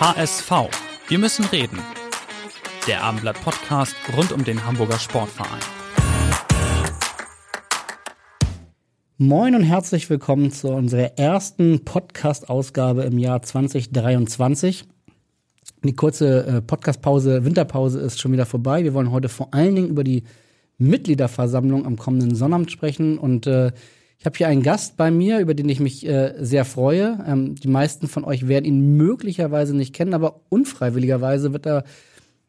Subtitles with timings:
[0.00, 0.52] HSV.
[1.08, 1.76] Wir müssen reden.
[2.86, 5.58] Der Abendblatt Podcast rund um den Hamburger Sportverein.
[9.16, 14.84] Moin und herzlich willkommen zu unserer ersten Podcast-Ausgabe im Jahr 2023.
[15.82, 18.84] Die kurze äh, Podcast-Pause, Winterpause ist schon wieder vorbei.
[18.84, 20.22] Wir wollen heute vor allen Dingen über die
[20.78, 23.72] Mitgliederversammlung am kommenden Sonnabend sprechen und äh,
[24.18, 27.24] ich habe hier einen Gast bei mir, über den ich mich äh, sehr freue.
[27.26, 31.84] Ähm, die meisten von euch werden ihn möglicherweise nicht kennen, aber unfreiwilligerweise wird er,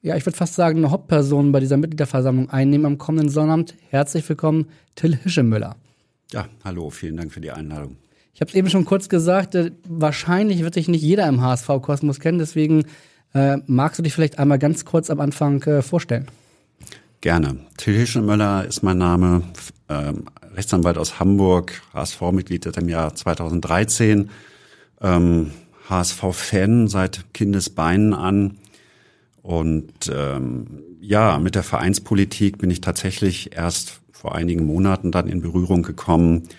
[0.02, 3.75] ja, ich würde fast sagen, eine Hauptperson bei dieser Mitgliederversammlung einnehmen am kommenden Sonnabend.
[3.89, 5.75] Herzlich willkommen, Till Hischemüller.
[6.31, 7.97] Ja, hallo, vielen Dank für die Einladung.
[8.33, 12.19] Ich habe es eben schon kurz gesagt, äh, wahrscheinlich wird dich nicht jeder im HSV-Kosmos
[12.19, 12.85] kennen, deswegen
[13.35, 16.29] äh, magst du dich vielleicht einmal ganz kurz am Anfang äh, vorstellen?
[17.22, 17.57] Gerne.
[17.77, 19.44] Till Hischemöller ist mein Name,
[19.89, 20.23] ähm,
[20.55, 24.30] Rechtsanwalt aus Hamburg, HSV-Mitglied seit dem Jahr 2013,
[25.02, 25.52] ähm,
[25.89, 28.58] HSV-Fan seit Kindesbeinen an.
[29.41, 35.41] Und ähm, ja, mit der Vereinspolitik bin ich tatsächlich erst vor einigen Monaten dann in
[35.41, 36.50] Berührung gekommen.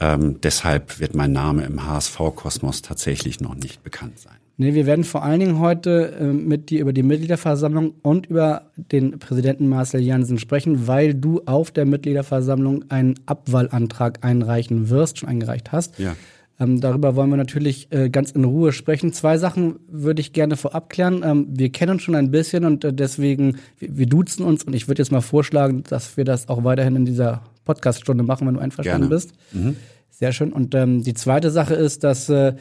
[0.00, 4.36] Ähm, deshalb wird mein Name im HSV-Kosmos tatsächlich noch nicht bekannt sein.
[4.58, 8.70] Nee, wir werden vor allen Dingen heute äh, mit dir über die Mitgliederversammlung und über
[8.76, 15.28] den Präsidenten Marcel Jansen sprechen, weil du auf der Mitgliederversammlung einen Abwahlantrag einreichen wirst, schon
[15.28, 15.98] eingereicht hast.
[15.98, 16.16] Ja.
[16.58, 19.12] Ähm, darüber wollen wir natürlich äh, ganz in Ruhe sprechen.
[19.12, 21.22] Zwei Sachen würde ich gerne vorab klären.
[21.22, 24.72] Ähm, wir kennen uns schon ein bisschen und äh, deswegen, wir, wir, duzen uns und
[24.72, 28.54] ich würde jetzt mal vorschlagen, dass wir das auch weiterhin in dieser Podcaststunde machen, wenn
[28.54, 29.14] du einverstanden Gerne.
[29.14, 29.34] bist.
[29.52, 29.76] Mhm.
[30.08, 30.50] Sehr schön.
[30.50, 32.54] Und ähm, die zweite Sache ist, dass äh,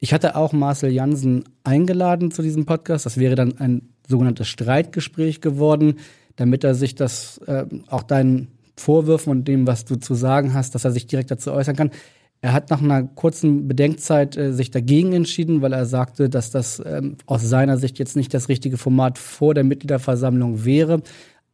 [0.00, 3.04] ich hatte auch Marcel Jansen eingeladen zu diesem Podcast.
[3.04, 5.96] Das wäre dann ein sogenanntes Streitgespräch geworden,
[6.36, 10.74] damit er sich das äh, auch deinen Vorwürfen und dem, was du zu sagen hast,
[10.74, 11.90] dass er sich direkt dazu äußern kann.
[12.40, 16.82] Er hat nach einer kurzen Bedenkzeit äh, sich dagegen entschieden, weil er sagte, dass das
[16.84, 21.02] ähm, aus seiner Sicht jetzt nicht das richtige Format vor der Mitgliederversammlung wäre.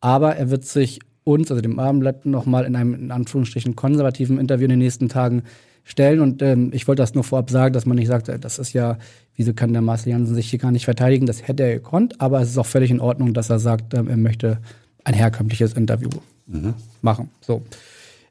[0.00, 4.66] Aber er wird sich uns, also dem Abendblatt, nochmal in einem in Anführungsstrichen konservativen Interview
[4.66, 5.42] in den nächsten Tagen
[5.86, 6.20] stellen.
[6.20, 8.74] Und ähm, ich wollte das nur vorab sagen, dass man nicht sagt, äh, das ist
[8.74, 8.98] ja,
[9.36, 11.26] wieso kann der Marcel Janssen sich hier gar nicht verteidigen?
[11.26, 14.08] Das hätte er gekonnt, aber es ist auch völlig in Ordnung, dass er sagt, ähm,
[14.08, 14.58] er möchte
[15.04, 16.10] ein herkömmliches Interview
[16.46, 16.74] mhm.
[17.00, 17.30] machen.
[17.40, 17.62] So.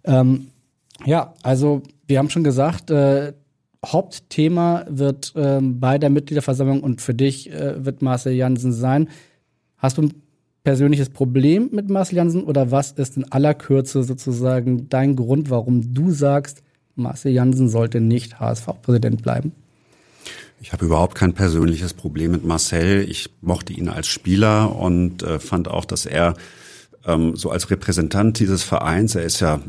[0.03, 0.47] Ähm,
[1.05, 3.33] ja, also wir haben schon gesagt, äh,
[3.85, 9.07] Hauptthema wird ähm, bei der Mitgliederversammlung und für dich äh, wird Marcel Janssen sein.
[9.77, 10.13] Hast du ein
[10.63, 15.93] persönliches Problem mit Marcel Janssen oder was ist in aller Kürze sozusagen dein Grund, warum
[15.93, 16.63] du sagst,
[16.95, 19.51] Marcel Janssen sollte nicht HSV-Präsident bleiben?
[20.61, 23.05] Ich habe überhaupt kein persönliches Problem mit Marcel.
[23.09, 26.35] Ich mochte ihn als Spieler und äh, fand auch, dass er
[27.05, 29.59] ähm, so als Repräsentant dieses Vereins, er ist ja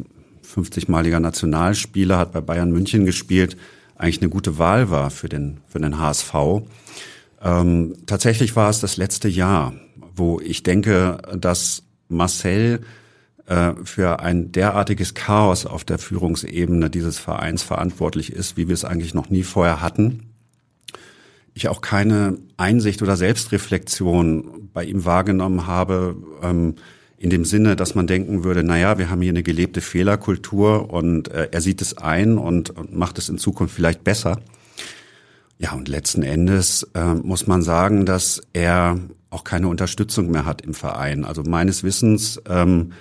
[0.47, 3.57] 50-maliger Nationalspieler, hat bei Bayern München gespielt,
[3.97, 6.35] eigentlich eine gute Wahl war für den, für den HSV.
[7.43, 9.75] Ähm, tatsächlich war es das letzte Jahr,
[10.15, 12.81] wo ich denke, dass Marcel
[13.85, 19.15] für ein derartiges Chaos auf der Führungsebene dieses Vereins verantwortlich ist, wie wir es eigentlich
[19.15, 20.33] noch nie vorher hatten.
[21.55, 26.75] Ich auch keine Einsicht oder Selbstreflexion bei ihm wahrgenommen habe, ähm,
[27.19, 30.91] in dem Sinne, dass man denken würde, na ja, wir haben hier eine gelebte Fehlerkultur
[30.93, 34.41] und äh, er sieht es ein und, und macht es in Zukunft vielleicht besser.
[35.59, 38.99] Ja, und letzten Endes äh, muss man sagen, dass er
[39.31, 41.25] auch keine Unterstützung mehr hat im Verein.
[41.25, 42.93] Also meines Wissens ähm,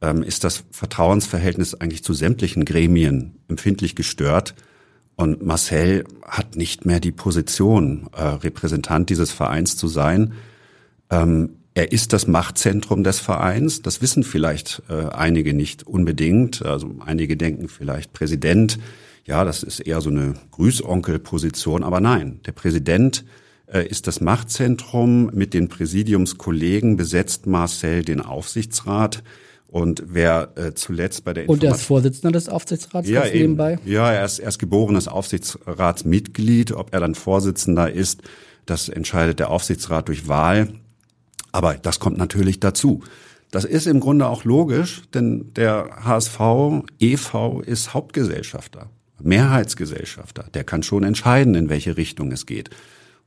[0.00, 4.54] ähm, ist das Vertrauensverhältnis eigentlich zu sämtlichen Gremien empfindlich gestört.
[5.16, 10.32] Und Marcel hat nicht mehr die Position, äh, Repräsentant dieses Vereins zu sein.
[11.10, 13.82] Ähm, er ist das Machtzentrum des Vereins.
[13.82, 16.64] Das wissen vielleicht äh, einige nicht unbedingt.
[16.64, 18.78] Also einige denken vielleicht Präsident.
[19.24, 21.84] Ja, das ist eher so eine Grüßonkel-Position.
[21.84, 23.24] Aber nein, der Präsident
[23.66, 25.30] äh, ist das Machtzentrum.
[25.32, 29.22] Mit den Präsidiumskollegen besetzt Marcel den Aufsichtsrat.
[29.70, 33.78] Und wer äh, zuletzt bei der Informat Und er ist Vorsitzender des Aufsichtsrats ja, nebenbei?
[33.84, 36.72] Ja, er ist, er ist geborenes Aufsichtsratsmitglied.
[36.72, 38.22] Ob er dann Vorsitzender ist,
[38.66, 40.74] das entscheidet der Aufsichtsrat durch Wahl.
[41.52, 43.02] Aber das kommt natürlich dazu.
[43.52, 46.40] Das ist im Grunde auch logisch, denn der HSV
[46.98, 47.60] e.V.
[47.60, 48.90] ist Hauptgesellschafter.
[49.22, 52.70] Mehrheitsgesellschafter, der kann schon entscheiden, in welche Richtung es geht.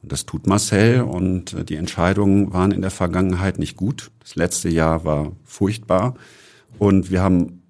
[0.03, 4.11] Das tut Marcel und äh, die Entscheidungen waren in der Vergangenheit nicht gut.
[4.19, 6.15] Das letzte Jahr war furchtbar
[6.77, 7.63] und wir haben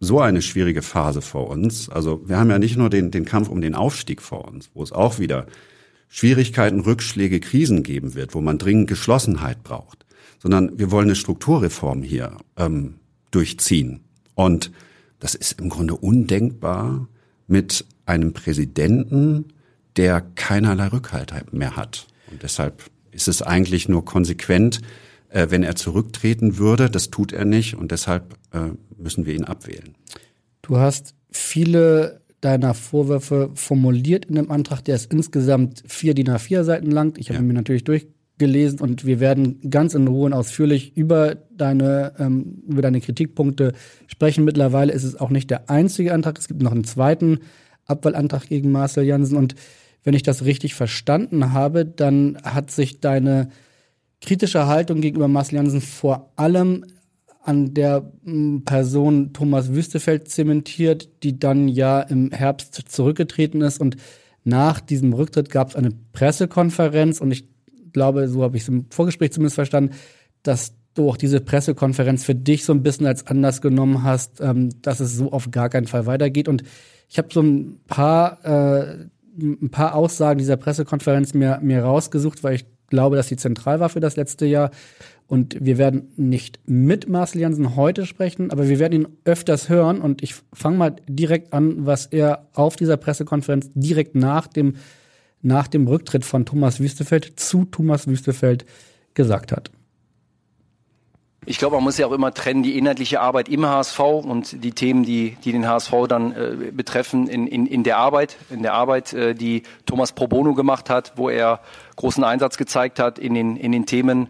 [0.00, 1.88] so eine schwierige Phase vor uns.
[1.88, 4.82] Also wir haben ja nicht nur den, den Kampf um den Aufstieg vor uns, wo
[4.82, 5.46] es auch wieder
[6.08, 10.06] Schwierigkeiten, Rückschläge, Krisen geben wird, wo man dringend Geschlossenheit braucht,
[10.38, 12.94] sondern wir wollen eine Strukturreform hier ähm,
[13.30, 14.00] durchziehen.
[14.34, 14.70] Und
[15.20, 17.08] das ist im Grunde undenkbar
[17.46, 19.52] mit einem Präsidenten,
[19.98, 22.06] der keinerlei Rückhalt mehr hat.
[22.30, 24.80] Und deshalb ist es eigentlich nur konsequent,
[25.28, 26.88] äh, wenn er zurücktreten würde.
[26.88, 29.94] Das tut er nicht und deshalb äh, müssen wir ihn abwählen.
[30.62, 34.84] Du hast viele deiner Vorwürfe formuliert in dem Antrag.
[34.84, 37.18] Der ist insgesamt vier DIN A4 Seiten lang.
[37.18, 37.40] Ich habe ja.
[37.40, 42.62] ihn mir natürlich durchgelesen und wir werden ganz in Ruhe und ausführlich über deine, ähm,
[42.68, 43.72] über deine Kritikpunkte
[44.06, 44.44] sprechen.
[44.44, 46.38] Mittlerweile ist es auch nicht der einzige Antrag.
[46.38, 47.40] Es gibt noch einen zweiten
[47.86, 49.56] Abwahlantrag gegen Marcel Jansen und
[50.08, 53.50] wenn ich das richtig verstanden habe, dann hat sich deine
[54.22, 56.86] kritische Haltung gegenüber Marcel Jansen vor allem
[57.42, 63.82] an der hm, Person Thomas Wüstefeld zementiert, die dann ja im Herbst zurückgetreten ist.
[63.82, 63.98] Und
[64.44, 67.46] nach diesem Rücktritt gab es eine Pressekonferenz und ich
[67.92, 69.94] glaube, so habe ich es im Vorgespräch zumindest verstanden,
[70.42, 74.70] dass du auch diese Pressekonferenz für dich so ein bisschen als Anlass genommen hast, ähm,
[74.80, 76.48] dass es so auf gar keinen Fall weitergeht.
[76.48, 76.62] Und
[77.10, 79.08] ich habe so ein paar, äh,
[79.38, 83.88] ein paar Aussagen dieser Pressekonferenz mir, mir rausgesucht, weil ich glaube, dass sie zentral war
[83.88, 84.70] für das letzte Jahr.
[85.26, 90.00] Und wir werden nicht mit Marcel Jansen heute sprechen, aber wir werden ihn öfters hören.
[90.00, 94.76] Und ich fange mal direkt an, was er auf dieser Pressekonferenz direkt nach dem,
[95.42, 98.64] nach dem Rücktritt von Thomas Wüstefeld zu Thomas Wüstefeld
[99.12, 99.70] gesagt hat.
[101.46, 104.72] Ich glaube, man muss ja auch immer trennen, die inhaltliche Arbeit im HSV und die
[104.72, 108.74] Themen, die, die den HSV dann äh, betreffen, in, in, in der Arbeit, in der
[108.74, 111.60] Arbeit, äh, die Thomas Pro Bono gemacht hat, wo er
[111.96, 114.28] großen Einsatz gezeigt hat in den, in den Themen,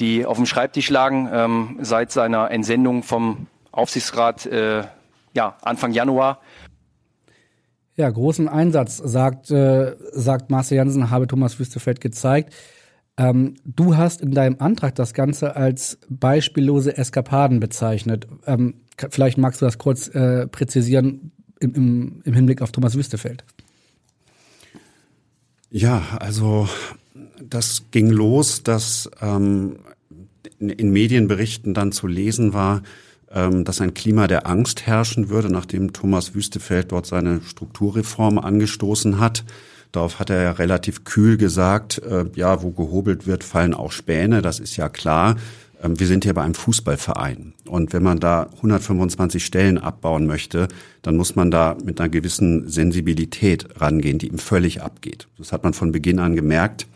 [0.00, 4.82] die auf dem Schreibtisch lagen, ähm, seit seiner Entsendung vom Aufsichtsrat äh,
[5.34, 6.40] ja, Anfang Januar.
[7.96, 12.54] Ja, großen Einsatz, sagt, äh, sagt Marcel Jansen, habe Thomas Wüstefeld gezeigt.
[13.20, 18.26] Ähm, du hast in deinem Antrag das Ganze als beispiellose Eskapaden bezeichnet.
[18.46, 18.76] Ähm,
[19.10, 21.30] vielleicht magst du das kurz äh, präzisieren
[21.60, 23.44] im, im, im Hinblick auf Thomas Wüstefeld.
[25.70, 26.66] Ja, also
[27.46, 29.76] das ging los, dass ähm,
[30.58, 32.82] in, in Medienberichten dann zu lesen war,
[33.30, 39.20] ähm, dass ein Klima der Angst herrschen würde, nachdem Thomas Wüstefeld dort seine Strukturreform angestoßen
[39.20, 39.44] hat.
[39.92, 44.42] Darauf hat er ja relativ kühl gesagt, äh, ja, wo gehobelt wird, fallen auch Späne,
[44.42, 45.36] das ist ja klar.
[45.82, 47.54] Ähm, wir sind hier bei einem Fußballverein.
[47.66, 50.68] Und wenn man da 125 Stellen abbauen möchte,
[51.02, 55.28] dann muss man da mit einer gewissen Sensibilität rangehen, die ihm völlig abgeht.
[55.38, 56.86] Das hat man von Beginn an gemerkt.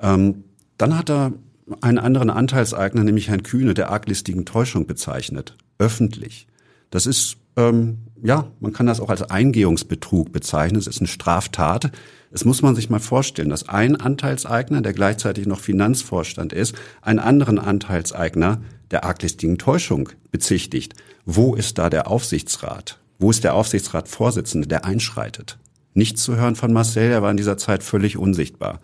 [0.00, 0.44] Ähm,
[0.78, 1.32] dann hat er
[1.80, 5.56] einen anderen Anteilseigner, nämlich Herrn Kühne, der arglistigen Täuschung bezeichnet.
[5.78, 6.46] Öffentlich.
[6.90, 10.78] Das ist ähm, ja, man kann das auch als Eingehungsbetrug bezeichnen.
[10.78, 11.90] Es ist eine Straftat.
[12.30, 17.18] Es muss man sich mal vorstellen, dass ein Anteilseigner, der gleichzeitig noch Finanzvorstand ist, einen
[17.18, 20.94] anderen Anteilseigner der arglistigen Täuschung bezichtigt.
[21.24, 22.98] Wo ist da der Aufsichtsrat?
[23.18, 25.58] Wo ist der Aufsichtsratsvorsitzende, der einschreitet?
[25.94, 28.80] Nichts zu hören von Marcel, er war in dieser Zeit völlig unsichtbar.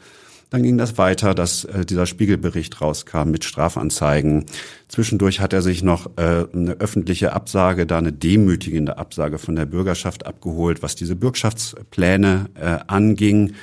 [0.50, 4.46] Dann ging das weiter, dass äh, dieser Spiegelbericht rauskam mit Strafanzeigen.
[4.88, 9.66] Zwischendurch hat er sich noch äh, eine öffentliche Absage, da eine demütigende Absage von der
[9.66, 13.54] Bürgerschaft abgeholt, was diese Bürgschaftspläne äh, anging.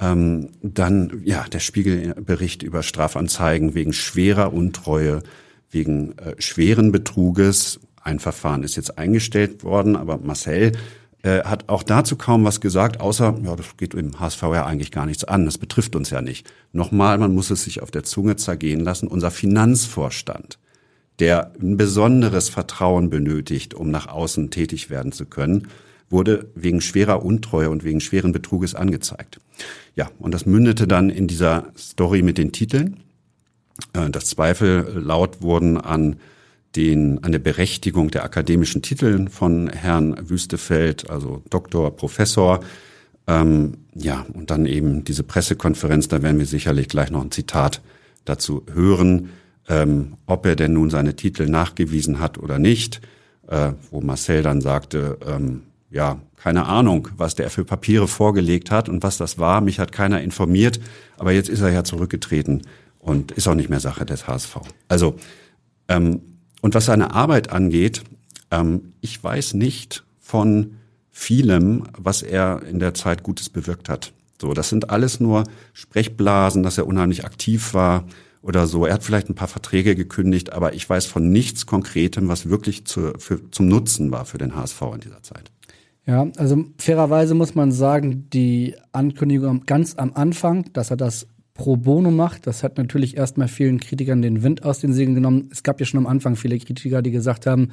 [0.00, 5.22] Ähm, dann ja der Spiegelbericht über Strafanzeigen wegen schwerer Untreue,
[5.70, 7.78] wegen äh, schweren Betruges.
[8.02, 10.72] Ein Verfahren ist jetzt eingestellt worden, aber Marcel
[11.22, 14.90] äh, hat auch dazu kaum was gesagt, außer, ja, das geht im HSV ja eigentlich
[14.90, 16.50] gar nichts an, das betrifft uns ja nicht.
[16.72, 20.58] Nochmal, man muss es sich auf der Zunge zergehen lassen, unser Finanzvorstand,
[21.20, 25.68] der ein besonderes Vertrauen benötigt, um nach außen tätig werden zu können,
[26.10, 29.40] wurde wegen schwerer Untreue und wegen schweren Betruges angezeigt.
[29.94, 32.98] Ja, und das mündete dann in dieser Story mit den Titeln,
[33.92, 36.16] äh, dass Zweifel laut wurden an
[36.76, 42.60] den, an der Berechtigung der akademischen Titel von Herrn Wüstefeld, also Doktor, Professor.
[43.26, 47.82] Ähm, ja, und dann eben diese Pressekonferenz, da werden wir sicherlich gleich noch ein Zitat
[48.24, 49.30] dazu hören,
[49.68, 53.00] ähm, ob er denn nun seine Titel nachgewiesen hat oder nicht,
[53.48, 58.88] äh, wo Marcel dann sagte, ähm, ja, keine Ahnung, was der für Papiere vorgelegt hat
[58.88, 59.60] und was das war.
[59.60, 60.80] Mich hat keiner informiert,
[61.18, 62.62] aber jetzt ist er ja zurückgetreten
[62.98, 64.56] und ist auch nicht mehr Sache des HSV.
[64.88, 65.16] Also
[65.88, 66.20] ähm,
[66.62, 68.02] und was seine Arbeit angeht,
[68.50, 70.76] ähm, ich weiß nicht von
[71.10, 74.12] vielem, was er in der Zeit Gutes bewirkt hat.
[74.40, 78.04] So, das sind alles nur Sprechblasen, dass er unheimlich aktiv war
[78.40, 78.86] oder so.
[78.86, 82.86] Er hat vielleicht ein paar Verträge gekündigt, aber ich weiß von nichts Konkretem, was wirklich
[82.86, 85.50] zu, für, zum Nutzen war für den HSV in dieser Zeit.
[86.06, 91.76] Ja, also fairerweise muss man sagen, die Ankündigung ganz am Anfang, dass er das pro
[91.76, 95.48] bono macht, das hat natürlich erstmal vielen Kritikern den Wind aus den Segeln genommen.
[95.52, 97.70] Es gab ja schon am Anfang viele Kritiker, die gesagt haben,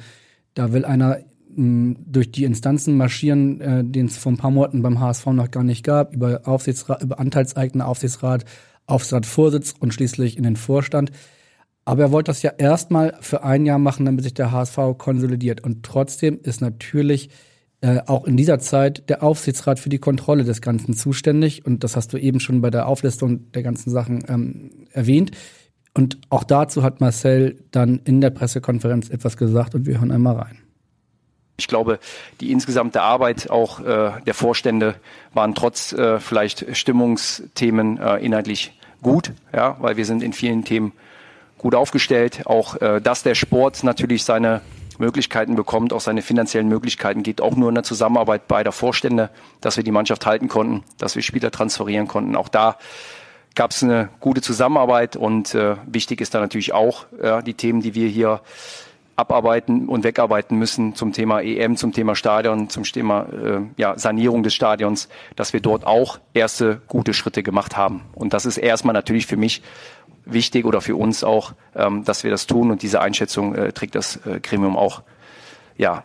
[0.54, 1.18] da will einer
[1.54, 5.50] mh, durch die Instanzen marschieren, äh, den es vor ein paar Monaten beim HSV noch
[5.50, 8.44] gar nicht gab, über Aufsichtsrat, über Anteilseigner, Aufsichtsrat,
[8.86, 11.10] Aufsichtsratvorsitz und schließlich in den Vorstand.
[11.84, 15.62] Aber er wollte das ja erstmal für ein Jahr machen, damit sich der HSV konsolidiert.
[15.62, 17.30] Und trotzdem ist natürlich
[17.82, 21.64] äh, auch in dieser Zeit der Aufsichtsrat für die Kontrolle des Ganzen zuständig.
[21.64, 25.30] Und das hast du eben schon bei der Auflistung der ganzen Sachen ähm, erwähnt.
[25.94, 30.36] Und auch dazu hat Marcel dann in der Pressekonferenz etwas gesagt und wir hören einmal
[30.36, 30.58] rein.
[31.56, 31.98] Ich glaube,
[32.40, 34.94] die insgesamte Arbeit auch äh, der Vorstände
[35.34, 40.92] waren trotz äh, vielleicht Stimmungsthemen äh, inhaltlich gut, ja, weil wir sind in vielen Themen
[41.58, 42.46] gut aufgestellt.
[42.46, 44.62] Auch äh, dass der Sport natürlich seine
[45.00, 49.30] Möglichkeiten bekommt, auch seine finanziellen Möglichkeiten, geht auch nur in der Zusammenarbeit beider Vorstände,
[49.60, 52.36] dass wir die Mannschaft halten konnten, dass wir Spieler transferieren konnten.
[52.36, 52.76] Auch da
[53.54, 57.80] gab es eine gute Zusammenarbeit und äh, wichtig ist da natürlich auch äh, die Themen,
[57.80, 58.42] die wir hier
[59.20, 64.42] abarbeiten und wegarbeiten müssen zum Thema EM, zum Thema Stadion, zum Thema äh, ja, Sanierung
[64.42, 68.02] des Stadions, dass wir dort auch erste gute Schritte gemacht haben.
[68.14, 69.62] Und das ist erstmal natürlich für mich
[70.32, 73.94] wichtig oder für uns auch, ähm, dass wir das tun und diese Einschätzung äh, trägt
[73.94, 75.02] das äh, Gremium auch
[75.76, 76.04] ja,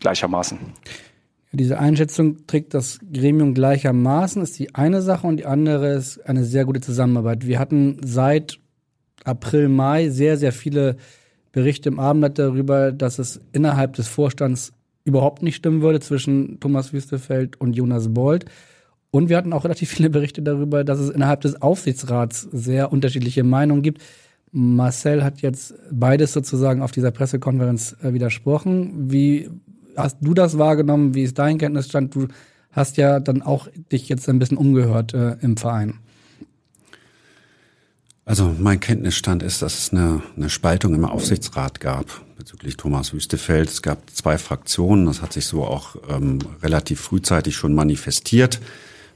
[0.00, 0.58] gleichermaßen.
[1.52, 6.44] Diese Einschätzung trägt das Gremium gleichermaßen, ist die eine Sache und die andere ist eine
[6.44, 7.46] sehr gute Zusammenarbeit.
[7.46, 8.58] Wir hatten seit
[9.24, 10.96] April, Mai sehr, sehr viele
[11.52, 14.72] Berichte im Abendblatt darüber, dass es innerhalb des Vorstands
[15.04, 18.46] überhaupt nicht stimmen würde zwischen Thomas Wüstefeld und Jonas Bold.
[19.14, 23.44] Und wir hatten auch relativ viele Berichte darüber, dass es innerhalb des Aufsichtsrats sehr unterschiedliche
[23.44, 24.02] Meinungen gibt.
[24.50, 29.12] Marcel hat jetzt beides sozusagen auf dieser Pressekonferenz äh, widersprochen.
[29.12, 29.50] Wie
[29.96, 31.14] hast du das wahrgenommen?
[31.14, 32.12] Wie ist dein Kenntnisstand?
[32.16, 32.26] Du
[32.72, 36.00] hast ja dann auch dich jetzt ein bisschen umgehört äh, im Verein.
[38.24, 42.06] Also mein Kenntnisstand ist, dass es eine, eine Spaltung im Aufsichtsrat gab
[42.36, 43.68] bezüglich Thomas Wüstefeld.
[43.68, 48.58] Es gab zwei Fraktionen, das hat sich so auch ähm, relativ frühzeitig schon manifestiert.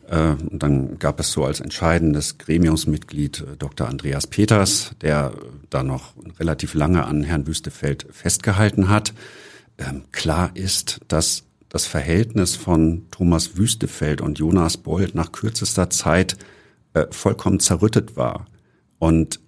[0.08, 3.88] Äh, und dann gab es so als entscheidendes Gremiumsmitglied äh, Dr.
[3.88, 5.32] Andreas Peters, der
[5.70, 9.12] da noch relativ lange an Herrn Wüstefeld festgehalten hat.
[9.76, 16.38] Ähm, klar ist, dass das Verhältnis von Thomas Wüstefeld und Jonas Bold nach kürzester Zeit
[16.94, 18.46] äh, vollkommen zerrüttet war.
[18.98, 19.40] Und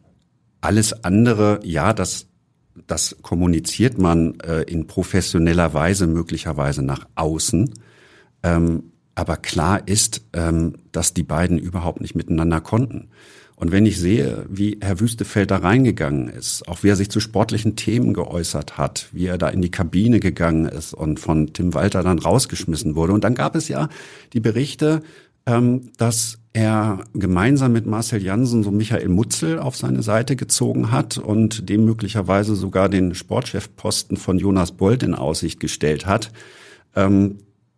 [0.60, 2.26] alles andere, ja, das,
[2.86, 4.34] das kommuniziert man
[4.66, 7.72] in professioneller Weise möglicherweise nach außen.
[8.42, 8.90] Ähm,
[9.20, 13.08] aber klar ist, ähm, dass die beiden überhaupt nicht miteinander konnten.
[13.54, 17.20] Und wenn ich sehe, wie Herr Wüstefeld da reingegangen ist, auch wie er sich zu
[17.20, 21.74] sportlichen Themen geäußert hat, wie er da in die Kabine gegangen ist und von Tim
[21.74, 23.12] Walter dann rausgeschmissen wurde.
[23.12, 23.90] Und dann gab es ja
[24.32, 25.02] die Berichte,
[25.44, 31.18] ähm, dass er gemeinsam mit Marcel Jansen so Michael Mutzel auf seine Seite gezogen hat
[31.18, 36.32] und dem möglicherweise sogar den Sportchefposten von Jonas Bold in Aussicht gestellt hat.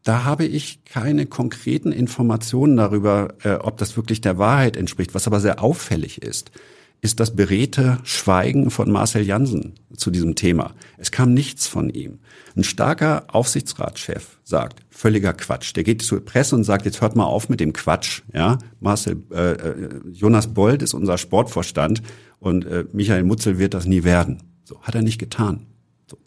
[0.04, 5.14] Da habe ich keine konkreten Informationen darüber, äh, ob das wirklich der Wahrheit entspricht.
[5.14, 6.50] Was aber sehr auffällig ist,
[7.02, 10.74] ist das beredte Schweigen von Marcel Jansen zu diesem Thema.
[10.98, 12.20] Es kam nichts von ihm.
[12.56, 15.74] Ein starker Aufsichtsratschef sagt, völliger Quatsch.
[15.74, 18.22] Der geht zur Presse und sagt, jetzt hört mal auf mit dem Quatsch.
[18.32, 22.02] Ja, Marcel, äh, äh Jonas Bold ist unser Sportvorstand
[22.38, 24.40] und äh, Michael Mutzel wird das nie werden.
[24.64, 25.66] So hat er nicht getan.
[26.08, 26.18] So.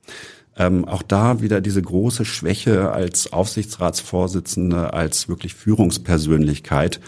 [0.58, 7.02] Ähm, auch da wieder diese große Schwäche als Aufsichtsratsvorsitzende, als wirklich Führungspersönlichkeit.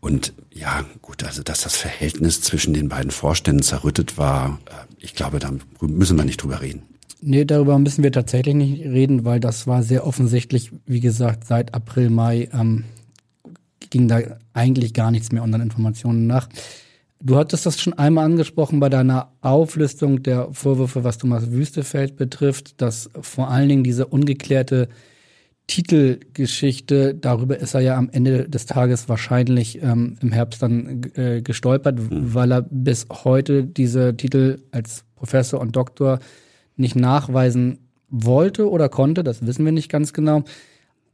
[0.00, 5.14] Und ja, gut, also dass das Verhältnis zwischen den beiden Vorständen zerrüttet war, äh, ich
[5.14, 6.82] glaube, da müssen wir nicht drüber reden.
[7.20, 11.74] Nee, darüber müssen wir tatsächlich nicht reden, weil das war sehr offensichtlich, wie gesagt, seit
[11.74, 12.84] April, Mai ähm,
[13.90, 14.20] ging da
[14.52, 16.48] eigentlich gar nichts mehr unseren Informationen nach.
[17.20, 22.80] Du hattest das schon einmal angesprochen bei deiner Auflistung der Vorwürfe, was Thomas Wüstefeld betrifft,
[22.80, 24.88] dass vor allen Dingen diese ungeklärte
[25.66, 31.42] Titelgeschichte, darüber ist er ja am Ende des Tages wahrscheinlich ähm, im Herbst dann äh,
[31.42, 32.34] gestolpert, mhm.
[32.34, 36.20] weil er bis heute diese Titel als Professor und Doktor
[36.76, 40.44] nicht nachweisen wollte oder konnte, das wissen wir nicht ganz genau.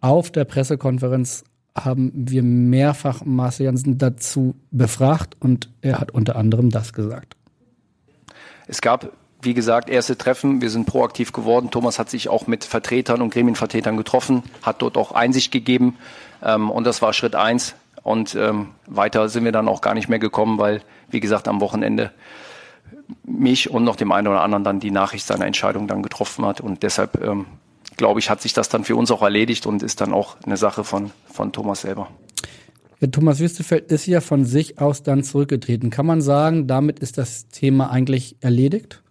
[0.01, 1.45] Auf der Pressekonferenz
[1.77, 7.37] haben wir mehrfach Marcel Janssen dazu befragt und er hat unter anderem das gesagt.
[8.67, 9.11] Es gab
[9.45, 10.61] wie gesagt, erste Treffen.
[10.61, 11.71] Wir sind proaktiv geworden.
[11.71, 15.97] Thomas hat sich auch mit Vertretern und Gremienvertretern getroffen, hat dort auch Einsicht gegeben.
[16.43, 17.75] Ähm, und das war Schritt eins.
[18.03, 21.61] Und ähm, weiter sind wir dann auch gar nicht mehr gekommen, weil, wie gesagt, am
[21.61, 22.11] Wochenende
[23.25, 26.61] mich und noch dem einen oder anderen dann die Nachricht seiner Entscheidung dann getroffen hat.
[26.61, 27.47] Und deshalb, ähm,
[27.97, 30.57] glaube ich, hat sich das dann für uns auch erledigt und ist dann auch eine
[30.57, 32.11] Sache von, von Thomas selber.
[33.01, 35.91] Ja, Thomas Wüstefeld ist ja von sich aus dann zurückgetreten.
[35.91, 39.03] Kann man sagen, damit ist das Thema eigentlich erledigt?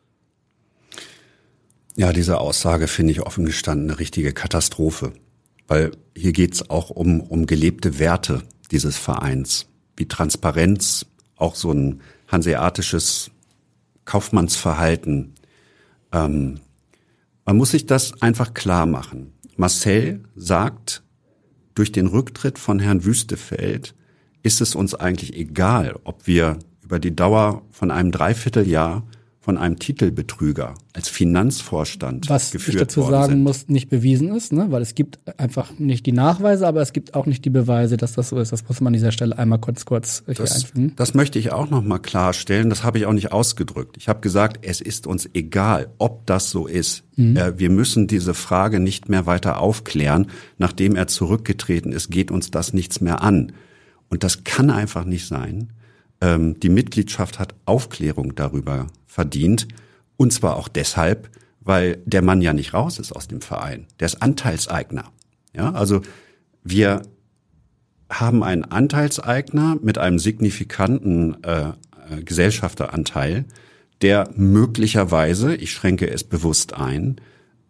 [1.96, 5.13] Ja, diese Aussage finde ich offen gestanden eine richtige Katastrophe.
[5.68, 12.02] Weil hier geht's auch um, um gelebte Werte dieses Vereins, wie Transparenz, auch so ein
[12.28, 13.32] hanseatisches
[14.06, 15.36] Kaufmannsverhalten.
[16.12, 16.60] Ähm,
[17.45, 19.33] man muss sich das einfach klar machen.
[19.55, 21.03] Marcel sagt,
[21.75, 23.95] durch den Rücktritt von Herrn Wüstefeld
[24.43, 29.03] ist es uns eigentlich egal, ob wir über die Dauer von einem Dreivierteljahr
[29.43, 33.43] von einem Titelbetrüger als Finanzvorstand Was geführt ich dazu worden sagen sind.
[33.43, 34.67] muss, nicht bewiesen ist, ne?
[34.69, 38.13] weil es gibt einfach nicht die Nachweise, aber es gibt auch nicht die Beweise, dass
[38.13, 38.53] das so ist.
[38.53, 40.93] Das muss man an dieser Stelle einmal kurz kurz hier Das, einfügen.
[40.95, 42.69] das möchte ich auch noch mal klarstellen.
[42.69, 43.97] Das habe ich auch nicht ausgedrückt.
[43.97, 47.03] Ich habe gesagt, es ist uns egal, ob das so ist.
[47.17, 50.27] Äh, wir müssen diese Frage nicht mehr weiter aufklären.
[50.57, 53.51] Nachdem er zurückgetreten ist, geht uns das nichts mehr an.
[54.09, 55.73] Und das kann einfach nicht sein.
[56.24, 59.68] Ähm, die Mitgliedschaft hat Aufklärung darüber verdient.
[60.15, 63.88] Und zwar auch deshalb, weil der Mann ja nicht raus ist aus dem Verein.
[64.00, 65.12] Der ist Anteilseigner.
[65.53, 66.01] Ja, also
[66.63, 67.01] wir
[68.10, 73.46] haben einen Anteilseigner mit einem signifikanten äh, äh, Gesellschafteranteil,
[74.01, 77.18] der möglicherweise, ich schränke es bewusst ein,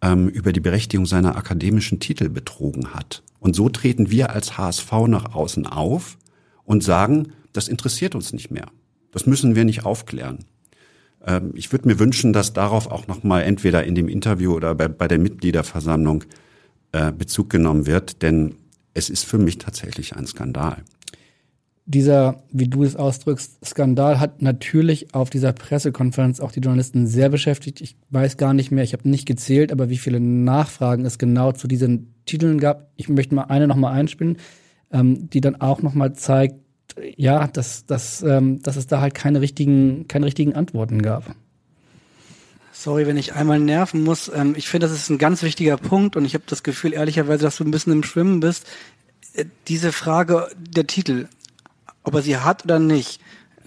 [0.00, 3.22] ähm, über die Berechtigung seiner akademischen Titel betrogen hat.
[3.40, 6.18] Und so treten wir als HSV nach außen auf
[6.64, 8.66] und sagen, das interessiert uns nicht mehr.
[9.12, 10.44] Das müssen wir nicht aufklären.
[11.24, 14.88] Ähm, ich würde mir wünschen, dass darauf auch nochmal entweder in dem Interview oder bei,
[14.88, 16.24] bei der Mitgliederversammlung
[16.92, 18.56] äh, Bezug genommen wird, denn
[18.92, 20.82] es ist für mich tatsächlich ein Skandal.
[21.86, 27.28] Dieser, wie du es ausdrückst, Skandal hat natürlich auf dieser Pressekonferenz auch die Journalisten sehr
[27.28, 27.82] beschäftigt.
[27.82, 31.52] Ich weiß gar nicht mehr, ich habe nicht gezählt, aber wie viele Nachfragen es genau
[31.52, 32.90] zu diesen Titeln gab.
[32.96, 34.38] Ich möchte mal eine noch mal einspielen,
[34.92, 36.63] ähm, die dann auch noch mal zeigt,
[37.16, 41.34] ja, dass, dass, ähm, dass es da halt keine richtigen, keine richtigen Antworten gab.
[42.72, 44.30] Sorry, wenn ich einmal nerven muss.
[44.34, 47.44] Ähm, ich finde, das ist ein ganz wichtiger Punkt und ich habe das Gefühl, ehrlicherweise,
[47.44, 48.66] dass du ein bisschen im Schwimmen bist.
[49.34, 51.28] Äh, Diese Frage der Titel,
[52.02, 53.20] ob er sie hat oder nicht.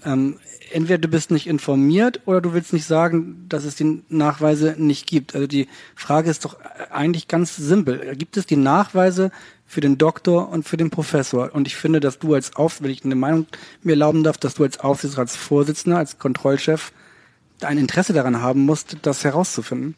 [0.04, 0.38] Ähm,
[0.72, 5.06] entweder du bist nicht informiert oder du willst nicht sagen, dass es die Nachweise nicht
[5.06, 5.34] gibt.
[5.34, 6.56] Also die Frage ist doch
[6.90, 8.14] eigentlich ganz simpel.
[8.16, 9.30] Gibt es die Nachweise
[9.68, 11.50] für den Doktor und für den Professor?
[11.54, 13.46] Und ich finde, dass du als Auf, wenn ich eine Meinung
[13.82, 16.92] mir erlauben darf, dass du als Aufsichtsratsvorsitzender, als Kontrollchef
[17.60, 19.94] ein Interesse daran haben musst, das herauszufinden.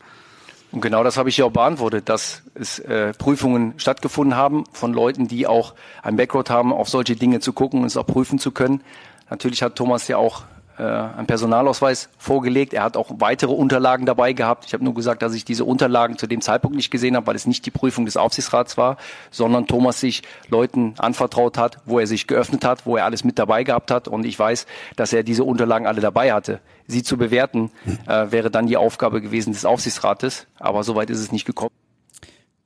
[0.72, 4.92] Und genau das habe ich ja auch beantwortet, dass es äh, Prüfungen stattgefunden haben von
[4.92, 8.38] Leuten, die auch ein Background haben, auf solche Dinge zu gucken und es auch prüfen
[8.38, 8.82] zu können.
[9.28, 10.44] Natürlich hat Thomas ja auch
[10.80, 12.72] äh, einen Personalausweis vorgelegt.
[12.72, 14.64] Er hat auch weitere Unterlagen dabei gehabt.
[14.66, 17.36] Ich habe nur gesagt, dass ich diese Unterlagen zu dem Zeitpunkt nicht gesehen habe, weil
[17.36, 18.96] es nicht die Prüfung des Aufsichtsrats war,
[19.30, 23.38] sondern Thomas sich Leuten anvertraut hat, wo er sich geöffnet hat, wo er alles mit
[23.38, 24.08] dabei gehabt hat.
[24.08, 24.66] Und ich weiß,
[24.96, 26.60] dass er diese Unterlagen alle dabei hatte.
[26.86, 27.70] Sie zu bewerten,
[28.06, 30.46] äh, wäre dann die Aufgabe gewesen des Aufsichtsrates.
[30.58, 31.70] Aber soweit ist es nicht gekommen.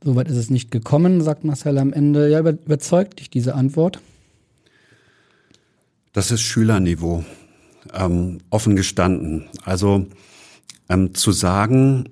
[0.04, 2.28] Soweit ist es nicht gekommen, sagt Marcel am Ende.
[2.30, 4.00] Ja, über, überzeugt dich diese Antwort?
[6.12, 7.24] Das ist Schülerniveau,
[7.92, 9.48] ähm, offen gestanden.
[9.64, 10.06] Also
[10.88, 12.08] ähm, zu sagen,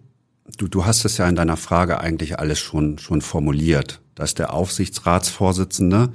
[0.58, 4.00] du, du hast es ja in deiner Frage eigentlich alles schon, schon formuliert.
[4.14, 6.12] Da ist der Aufsichtsratsvorsitzende,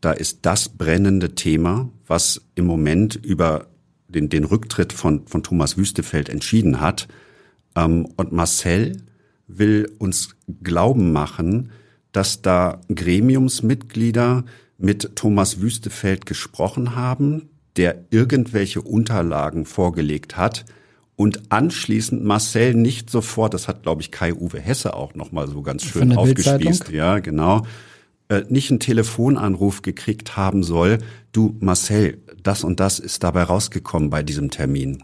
[0.00, 3.66] da ist das brennende Thema, was im Moment über
[4.08, 7.08] den, den Rücktritt von, von Thomas Wüstefeld entschieden hat.
[7.76, 9.02] Ähm, und Marcel
[9.46, 11.70] will uns glauben machen,
[12.12, 14.44] dass da Gremiumsmitglieder
[14.78, 17.49] mit Thomas Wüstefeld gesprochen haben,
[17.80, 20.66] der irgendwelche Unterlagen vorgelegt hat
[21.16, 25.62] und anschließend Marcel nicht sofort, das hat glaube ich Kai-Uwe Hesse auch noch mal so
[25.62, 27.62] ganz schön aufgespießt, ja, genau,
[28.28, 30.98] äh, nicht einen Telefonanruf gekriegt haben soll,
[31.32, 35.02] du Marcel, das und das ist dabei rausgekommen bei diesem Termin.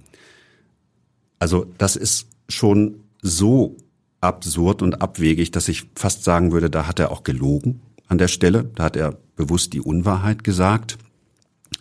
[1.38, 3.78] Also das ist schon so
[4.20, 8.28] absurd und abwegig, dass ich fast sagen würde, da hat er auch gelogen an der
[8.28, 8.64] Stelle.
[8.74, 10.98] Da hat er bewusst die Unwahrheit gesagt.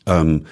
[0.05, 0.45] Ähm,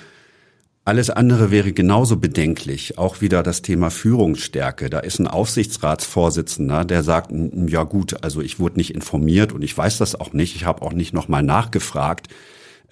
[0.85, 2.97] alles andere wäre genauso bedenklich.
[2.97, 4.89] Auch wieder das Thema Führungsstärke.
[4.89, 9.61] Da ist ein Aufsichtsratsvorsitzender, der sagt, "Mm, ja gut, also ich wurde nicht informiert und
[9.61, 10.55] ich weiß das auch nicht.
[10.55, 12.27] Ich habe auch nicht nochmal nachgefragt.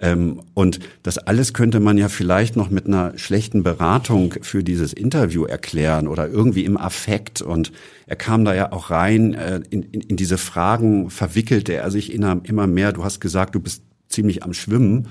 [0.00, 4.92] Ähm, und das alles könnte man ja vielleicht noch mit einer schlechten Beratung für dieses
[4.92, 7.42] Interview erklären oder irgendwie im Affekt.
[7.42, 7.72] Und
[8.06, 12.12] er kam da ja auch rein äh, in, in, in diese Fragen, verwickelte er sich
[12.12, 12.92] immer mehr.
[12.92, 15.08] Du hast gesagt, du bist ziemlich am Schwimmen.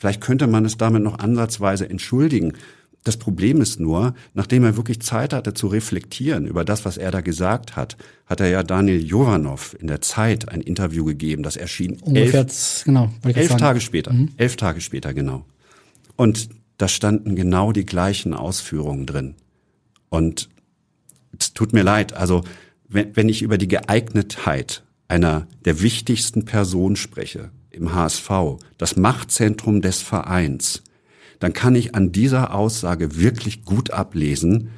[0.00, 2.54] Vielleicht könnte man es damit noch ansatzweise entschuldigen.
[3.04, 7.10] Das Problem ist nur, nachdem er wirklich Zeit hatte zu reflektieren über das, was er
[7.10, 11.56] da gesagt hat, hat er ja Daniel Jovanov in der Zeit ein Interview gegeben, das
[11.56, 14.14] erschien Ungefähr, elf, genau, elf Tage später.
[14.14, 14.30] Mhm.
[14.38, 15.44] Elf Tage später, genau.
[16.16, 19.34] Und da standen genau die gleichen Ausführungen drin.
[20.08, 20.48] Und
[21.38, 22.42] es tut mir leid, also
[22.88, 28.30] wenn, wenn ich über die Geeignetheit einer der wichtigsten Personen spreche im HSV,
[28.78, 30.82] das Machtzentrum des Vereins,
[31.38, 34.70] dann kann ich an dieser Aussage wirklich gut ablesen,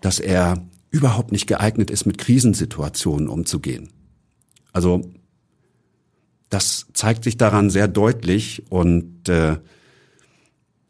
[0.00, 3.90] dass er überhaupt nicht geeignet ist, mit Krisensituationen umzugehen.
[4.72, 5.02] Also
[6.48, 9.58] das zeigt sich daran sehr deutlich und äh,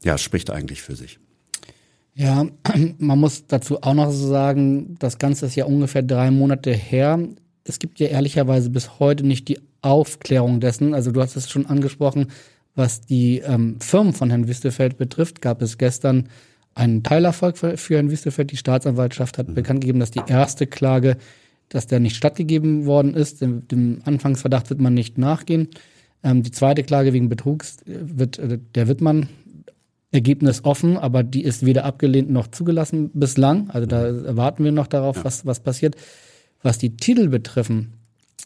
[0.03, 1.19] ja, spricht eigentlich für sich.
[2.15, 2.47] Ja,
[2.99, 7.19] man muss dazu auch noch sagen, das Ganze ist ja ungefähr drei Monate her.
[7.71, 10.93] Es gibt ja ehrlicherweise bis heute nicht die Aufklärung dessen.
[10.93, 12.27] Also du hast es schon angesprochen,
[12.75, 16.29] was die ähm, Firmen von Herrn Wüstefeld betrifft, gab es gestern
[16.75, 18.51] einen Teilerfolg für, für Herrn Wüstefeld.
[18.51, 19.55] Die Staatsanwaltschaft hat mhm.
[19.55, 21.17] bekannt gegeben, dass die erste Klage,
[21.69, 23.41] dass der nicht stattgegeben worden ist.
[23.41, 25.69] Dem, dem Anfangsverdacht wird man nicht nachgehen.
[26.25, 29.29] Ähm, die zweite Klage wegen Betrugs äh, wird, äh, der wird man
[30.13, 33.71] Ergebnis offen, aber die ist weder abgelehnt noch zugelassen bislang.
[33.71, 34.25] Also da mhm.
[34.25, 35.25] erwarten wir noch darauf, ja.
[35.25, 35.95] was, was passiert.
[36.63, 37.95] Was die Titel betreffen,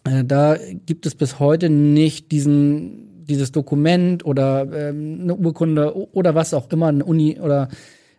[0.05, 6.35] äh, da gibt es bis heute nicht diesen dieses Dokument oder ähm, eine Urkunde oder
[6.35, 7.69] was auch immer, eine Uni oder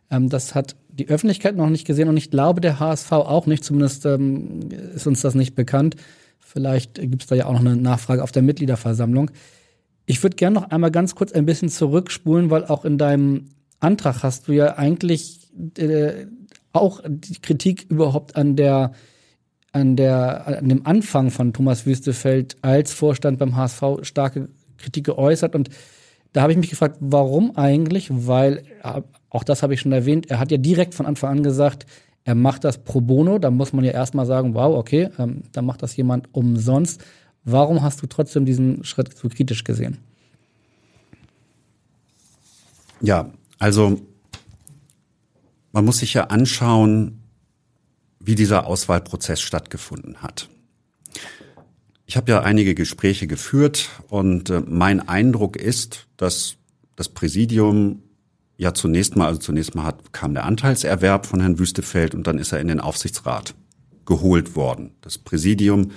[0.09, 3.63] ähm, das hat die Öffentlichkeit noch nicht gesehen und ich glaube der HSV auch nicht,
[3.63, 5.95] zumindest ähm, ist uns das nicht bekannt.
[6.39, 9.31] Vielleicht gibt es da ja auch noch eine Nachfrage auf der Mitgliederversammlung.
[10.05, 14.23] Ich würde gerne noch einmal ganz kurz ein bisschen zurückspulen, weil auch in deinem Antrag
[14.23, 16.27] hast du ja eigentlich äh,
[16.71, 18.93] auch die Kritik überhaupt an der
[19.75, 25.53] an der an dem Anfang von Thomas Wüstefeld als Vorstand beim HSV starke Kritik geäußert
[25.53, 25.69] und
[26.31, 28.09] da habe ich mich gefragt, warum eigentlich?
[28.11, 28.63] Weil,
[29.29, 31.85] auch das habe ich schon erwähnt, er hat ja direkt von Anfang an gesagt,
[32.25, 33.39] er macht das pro bono.
[33.39, 37.01] Da muss man ja erstmal sagen, wow, okay, ähm, da macht das jemand umsonst.
[37.45, 39.99] Warum hast du trotzdem diesen Schritt so kritisch gesehen?
[42.99, 44.01] Ja, also
[45.71, 47.21] man muss sich ja anschauen,
[48.25, 50.49] wie dieser Auswahlprozess stattgefunden hat.
[52.07, 56.55] Ich habe ja einige Gespräche geführt und äh, mein Eindruck ist, dass
[56.95, 58.01] das Präsidium
[58.57, 62.37] ja zunächst mal, also zunächst mal hat, kam der Anteilserwerb von Herrn Wüstefeld und dann
[62.37, 63.55] ist er in den Aufsichtsrat
[64.05, 64.91] geholt worden.
[65.01, 65.91] Das Präsidium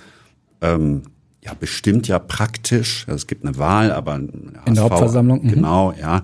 [0.60, 1.02] ähm,
[1.42, 5.48] ja bestimmt ja praktisch, also es gibt eine Wahl, aber HSV, in der Hauptversammlung mhm.
[5.48, 6.22] genau, ja,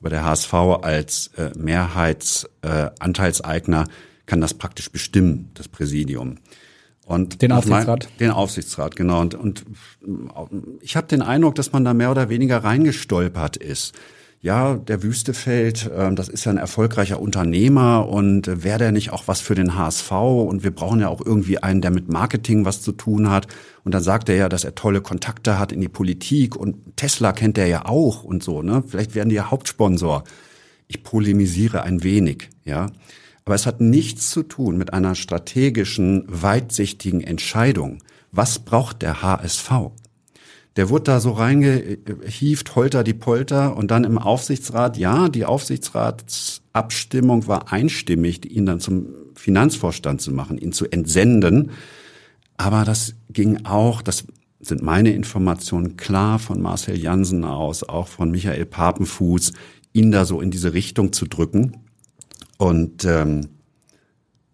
[0.00, 3.86] aber der HSV als äh, Mehrheitsanteilseigner äh,
[4.26, 6.38] kann das praktisch bestimmen, das Präsidium.
[7.06, 8.08] Und den Aufsichtsrat?
[8.08, 9.20] Mein, den Aufsichtsrat, genau.
[9.20, 9.64] Und, und
[10.80, 13.94] ich habe den Eindruck, dass man da mehr oder weniger reingestolpert ist.
[14.40, 19.10] Ja, der Wüstefeld, äh, das ist ja ein erfolgreicher Unternehmer und äh, wäre der nicht
[19.10, 20.12] auch was für den HSV?
[20.12, 23.46] Und wir brauchen ja auch irgendwie einen, der mit Marketing was zu tun hat.
[23.84, 27.32] Und dann sagt er ja, dass er tolle Kontakte hat in die Politik und Tesla
[27.32, 28.60] kennt er ja auch und so.
[28.60, 28.84] Ne?
[28.86, 30.24] Vielleicht werden die ja Hauptsponsor.
[30.88, 32.88] Ich polemisiere ein wenig, ja.
[33.44, 38.02] Aber es hat nichts zu tun mit einer strategischen, weitsichtigen Entscheidung.
[38.32, 39.70] Was braucht der HSV?
[40.76, 47.46] Der wurde da so reingehieft, holter die Polter und dann im Aufsichtsrat, ja, die Aufsichtsratsabstimmung
[47.46, 51.70] war einstimmig, ihn dann zum Finanzvorstand zu machen, ihn zu entsenden.
[52.56, 54.24] Aber das ging auch, das
[54.58, 59.52] sind meine Informationen klar von Marcel Jansen aus, auch von Michael Papenfuß,
[59.92, 61.83] ihn da so in diese Richtung zu drücken.
[62.58, 63.48] Und ähm,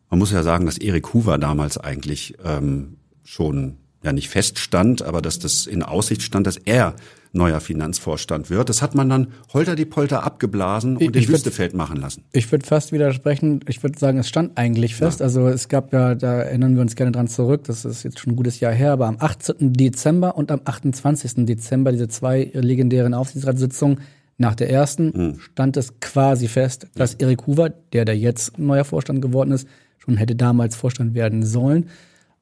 [0.08, 5.22] man muss ja sagen, dass Erik Hoover damals eigentlich ähm, schon ja nicht feststand, aber
[5.22, 6.94] dass das in Aussicht stand, dass er
[7.32, 8.68] neuer Finanzvorstand wird.
[8.68, 12.24] Das hat man dann holter die Polter abgeblasen und ich, den Wüstefeld machen lassen.
[12.32, 13.60] Ich würde fast widersprechen.
[13.68, 15.20] Ich würde sagen, es stand eigentlich fest.
[15.20, 15.26] Ja.
[15.26, 18.32] Also es gab ja, da erinnern wir uns gerne dran zurück, das ist jetzt schon
[18.32, 19.74] ein gutes Jahr her, aber am 18.
[19.74, 21.46] Dezember und am 28.
[21.46, 24.00] Dezember diese zwei legendären Aufsichtsratssitzungen
[24.40, 25.38] nach der ersten mhm.
[25.38, 30.16] stand es quasi fest, dass Erik Hoover, der der jetzt neuer Vorstand geworden ist, schon
[30.16, 31.90] hätte damals Vorstand werden sollen.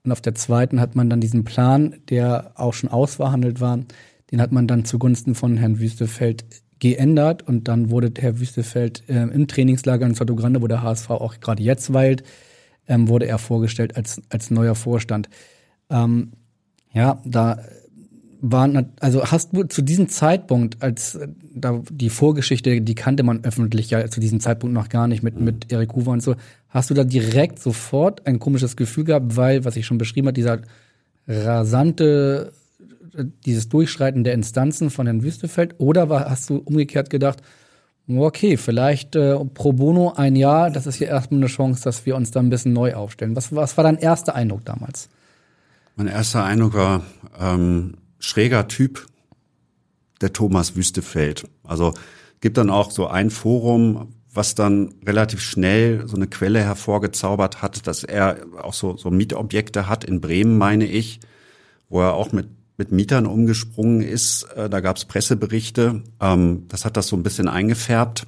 [0.04, 3.80] Und auf der zweiten hat man dann diesen Plan, der auch schon ausverhandelt war,
[4.30, 6.44] den hat man dann zugunsten von Herrn Wüstefeld
[6.78, 11.40] geändert und dann wurde Herr Wüstefeld äh, im Trainingslager in Grande, wo der HSV auch
[11.40, 12.22] gerade jetzt weilt,
[12.86, 15.28] ähm, wurde er vorgestellt als, als neuer Vorstand.
[15.90, 16.30] Ähm,
[16.92, 17.58] ja, da
[18.40, 23.44] waren, also hast du zu diesem Zeitpunkt, als äh, da die Vorgeschichte, die kannte man
[23.44, 26.36] öffentlich ja zu diesem Zeitpunkt noch gar nicht mit, mit Erik Hoover und so,
[26.68, 30.34] hast du da direkt sofort ein komisches Gefühl gehabt, weil, was ich schon beschrieben habe,
[30.34, 30.60] dieser
[31.26, 32.52] rasante,
[33.16, 37.42] äh, dieses Durchschreiten der Instanzen von Herrn Wüstefeld, oder war, hast du umgekehrt gedacht,
[38.08, 42.16] okay, vielleicht äh, pro bono ein Jahr, das ist hier erstmal eine Chance, dass wir
[42.16, 43.36] uns da ein bisschen neu aufstellen.
[43.36, 45.08] Was, was war dein erster Eindruck damals?
[45.96, 47.02] Mein erster Eindruck war
[47.38, 49.06] ähm, schräger Typ,
[50.20, 51.46] der Thomas Wüstefeld.
[51.64, 51.94] Also
[52.40, 57.86] gibt dann auch so ein Forum, was dann relativ schnell so eine Quelle hervorgezaubert hat,
[57.86, 61.20] dass er auch so, so Mietobjekte hat in Bremen, meine ich,
[61.88, 64.44] wo er auch mit mit Mietern umgesprungen ist.
[64.54, 66.02] Äh, da gab es Presseberichte.
[66.20, 68.26] Ähm, das hat das so ein bisschen eingefärbt.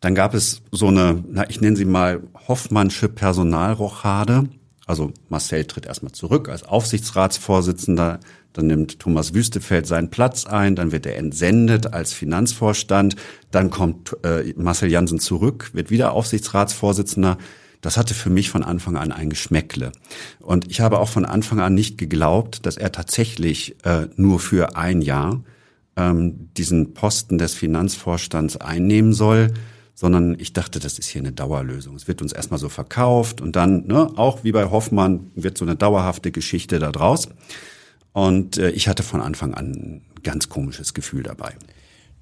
[0.00, 4.48] Dann gab es so eine, na, ich nenne sie mal Hoffmannsche Personalrochade.
[4.86, 8.20] Also Marcel tritt erstmal zurück als Aufsichtsratsvorsitzender,
[8.56, 13.16] dann nimmt Thomas Wüstefeld seinen Platz ein, dann wird er entsendet als Finanzvorstand,
[13.50, 17.38] dann kommt äh, Marcel Jansen zurück, wird wieder Aufsichtsratsvorsitzender.
[17.82, 19.92] Das hatte für mich von Anfang an ein Geschmäckle.
[20.40, 24.76] Und ich habe auch von Anfang an nicht geglaubt, dass er tatsächlich äh, nur für
[24.76, 25.42] ein Jahr
[25.96, 29.52] ähm, diesen Posten des Finanzvorstands einnehmen soll,
[29.94, 31.96] sondern ich dachte, das ist hier eine Dauerlösung.
[31.96, 35.64] Es wird uns erstmal so verkauft und dann, ne, auch wie bei Hoffmann, wird so
[35.64, 37.28] eine dauerhafte Geschichte da draus.
[38.16, 41.52] Und äh, ich hatte von Anfang an ein ganz komisches Gefühl dabei.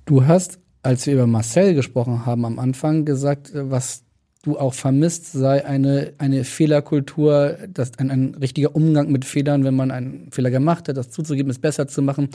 [0.07, 4.02] Du hast, als wir über Marcel gesprochen haben, am Anfang gesagt, äh, was
[4.42, 9.76] du auch vermisst, sei eine, eine Fehlerkultur, das, ein, ein richtiger Umgang mit Fehlern, wenn
[9.76, 12.28] man einen Fehler gemacht hat, das zuzugeben, es besser zu machen.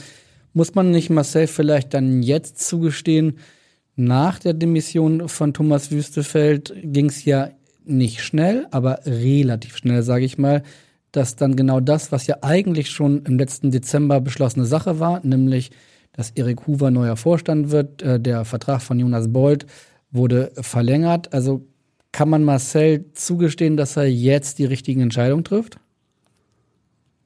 [0.53, 3.39] Muss man nicht Marcel vielleicht dann jetzt zugestehen,
[3.97, 7.49] nach der Demission von Thomas Wüstefeld ging es ja
[7.83, 10.63] nicht schnell, aber relativ schnell, sage ich mal,
[11.11, 15.71] dass dann genau das, was ja eigentlich schon im letzten Dezember beschlossene Sache war, nämlich,
[16.13, 19.65] dass Erik Hoover neuer Vorstand wird, äh, der Vertrag von Jonas Bold
[20.11, 21.33] wurde verlängert.
[21.33, 21.65] Also
[22.11, 25.79] kann man Marcel zugestehen, dass er jetzt die richtigen Entscheidungen trifft?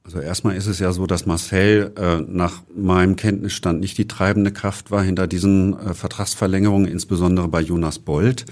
[0.04, 4.52] Also erstmal ist es ja so, dass Marcel äh, nach meinem Kenntnisstand nicht die treibende
[4.52, 8.44] Kraft war hinter diesen äh, Vertragsverlängerungen, insbesondere bei Jonas Bold.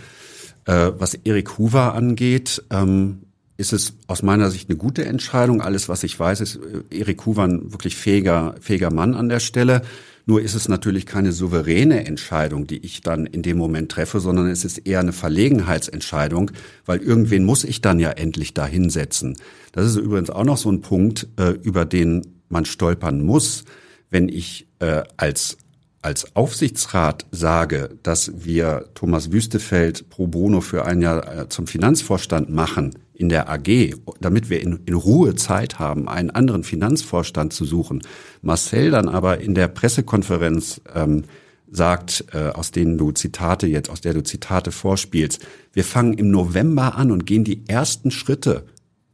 [0.65, 3.25] Äh, was Erik Hoover angeht, ähm,
[3.57, 5.61] ist es aus meiner Sicht eine gute Entscheidung.
[5.61, 9.83] Alles, was ich weiß, ist äh, Erik ein wirklich fähiger, fähiger Mann an der Stelle.
[10.25, 14.47] Nur ist es natürlich keine souveräne Entscheidung, die ich dann in dem Moment treffe, sondern
[14.47, 16.53] es ist eher eine Verlegenheitsentscheidung,
[16.87, 19.37] weil irgendwen muss ich dann ja endlich da hinsetzen.
[19.73, 23.65] Das ist übrigens auch noch so ein Punkt, äh, über den man stolpern muss,
[24.11, 25.59] wenn ich äh, als
[26.05, 32.97] als Aufsichtsrat sage, dass wir Thomas Wüstefeld pro bono für ein Jahr zum Finanzvorstand machen
[33.23, 38.03] in der AG, damit wir in, in, Ruhe Zeit haben, einen anderen Finanzvorstand zu suchen,
[38.43, 41.23] Marcel dann aber in der Pressekonferenz ähm,
[41.71, 46.33] sagt, äh, aus denen du Zitate jetzt, aus der du Zitate vorspielst, wir fangen im
[46.33, 48.65] November an und gehen die ersten Schritte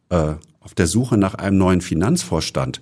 [0.09, 2.81] äh, auf der Suche nach einem neuen Finanzvorstand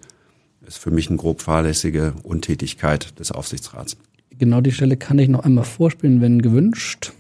[0.65, 3.97] ist für mich eine grob fahrlässige Untätigkeit des Aufsichtsrats.
[4.31, 7.13] Genau die Stelle kann ich noch einmal vorspielen, wenn gewünscht.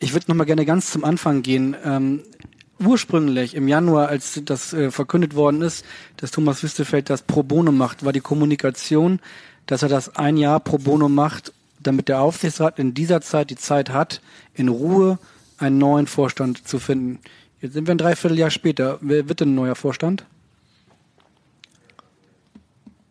[0.00, 1.76] Ich würde noch mal gerne ganz zum Anfang gehen.
[1.84, 2.20] Ähm,
[2.80, 5.84] ursprünglich im Januar, als das äh, verkündet worden ist,
[6.16, 9.20] dass Thomas Wüstefeld das pro bono macht, war die Kommunikation,
[9.66, 13.56] dass er das ein Jahr pro bono macht, damit der Aufsichtsrat in dieser Zeit die
[13.56, 14.20] Zeit hat,
[14.54, 15.18] in Ruhe
[15.58, 17.18] einen neuen Vorstand zu finden.
[17.60, 18.98] Jetzt sind wir ein Dreivierteljahr später.
[19.00, 20.24] Wer wird denn ein neuer Vorstand?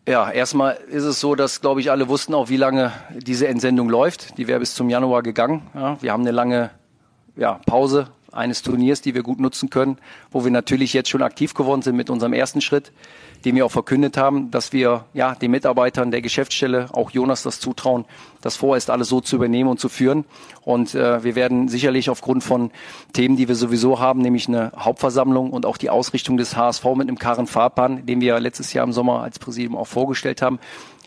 [0.07, 3.89] Ja, erstmal ist es so, dass, glaube ich, alle wussten auch, wie lange diese Entsendung
[3.89, 4.37] läuft.
[4.37, 5.63] Die wäre bis zum Januar gegangen.
[5.73, 6.71] Ja, wir haben eine lange
[7.35, 9.97] ja, Pause eines Turniers, die wir gut nutzen können,
[10.31, 12.91] wo wir natürlich jetzt schon aktiv geworden sind mit unserem ersten Schritt
[13.45, 17.59] den wir auch verkündet haben, dass wir ja den Mitarbeitern der Geschäftsstelle, auch Jonas, das
[17.59, 18.05] zutrauen,
[18.41, 20.25] das vorerst alles so zu übernehmen und zu führen.
[20.63, 22.71] Und äh, wir werden sicherlich aufgrund von
[23.13, 27.07] Themen, die wir sowieso haben, nämlich eine Hauptversammlung und auch die Ausrichtung des HSV mit
[27.07, 30.59] einem klaren Fahrplan, den wir letztes Jahr im Sommer als Präsidium auch vorgestellt haben,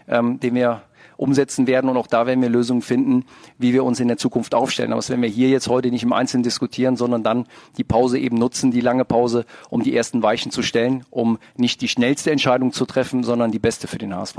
[0.09, 0.83] ähm, den wir
[1.21, 1.91] umsetzen werden.
[1.91, 3.25] Und auch da werden wir Lösungen finden,
[3.59, 4.93] wie wir uns in der Zukunft aufstellen.
[4.93, 8.19] Aber das werden wir hier jetzt heute nicht im Einzelnen diskutieren, sondern dann die Pause
[8.19, 12.31] eben nutzen, die lange Pause, um die ersten Weichen zu stellen, um nicht die schnellste
[12.31, 14.39] Entscheidung zu treffen, sondern die beste für den HSV.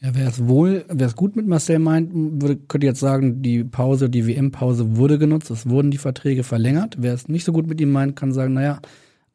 [0.00, 3.64] Ja, wer es wohl, wer es gut mit Marcel meint, würde, könnte jetzt sagen, die
[3.64, 6.96] Pause, die WM-Pause wurde genutzt, es wurden die Verträge verlängert.
[6.98, 8.80] Wer es nicht so gut mit ihm meint, kann sagen, naja,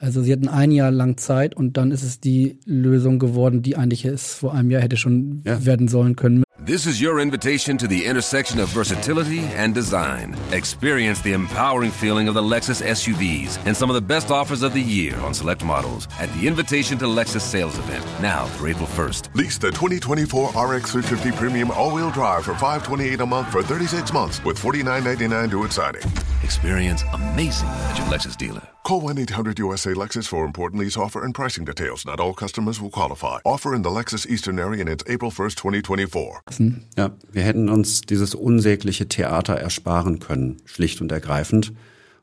[0.02, 3.78] Also sie hatten ein Jahr lang Zeit und dann ist es die Lösung geworden, die
[3.78, 5.64] eigentlich es vor einem Jahr hätte schon ja.
[5.64, 6.44] werden sollen können.
[6.66, 10.36] This is your invitation to the intersection of versatility and design.
[10.52, 14.74] Experience the empowering feeling of the Lexus SUVs and some of the best offers of
[14.74, 18.88] the year on select models at the Invitation to Lexus sales event now through April
[18.88, 19.34] 1st.
[19.36, 24.44] Lease the 2024 RX 350 Premium all-wheel drive for 528 a month for 36 months
[24.44, 26.04] with 49.99 due at signing.
[26.44, 28.62] Experience amazing at your Lexus dealer.
[28.92, 32.04] Call 1-800-USA Lexus for important lease offer and pricing details.
[32.04, 33.40] Not all customers will qualify.
[33.46, 36.84] Offer in the Lexus Eastern area and it's April 1st, 2024.
[36.98, 41.72] Ja, wir hätten uns dieses unsägliche Theater ersparen können, schlicht und ergreifend.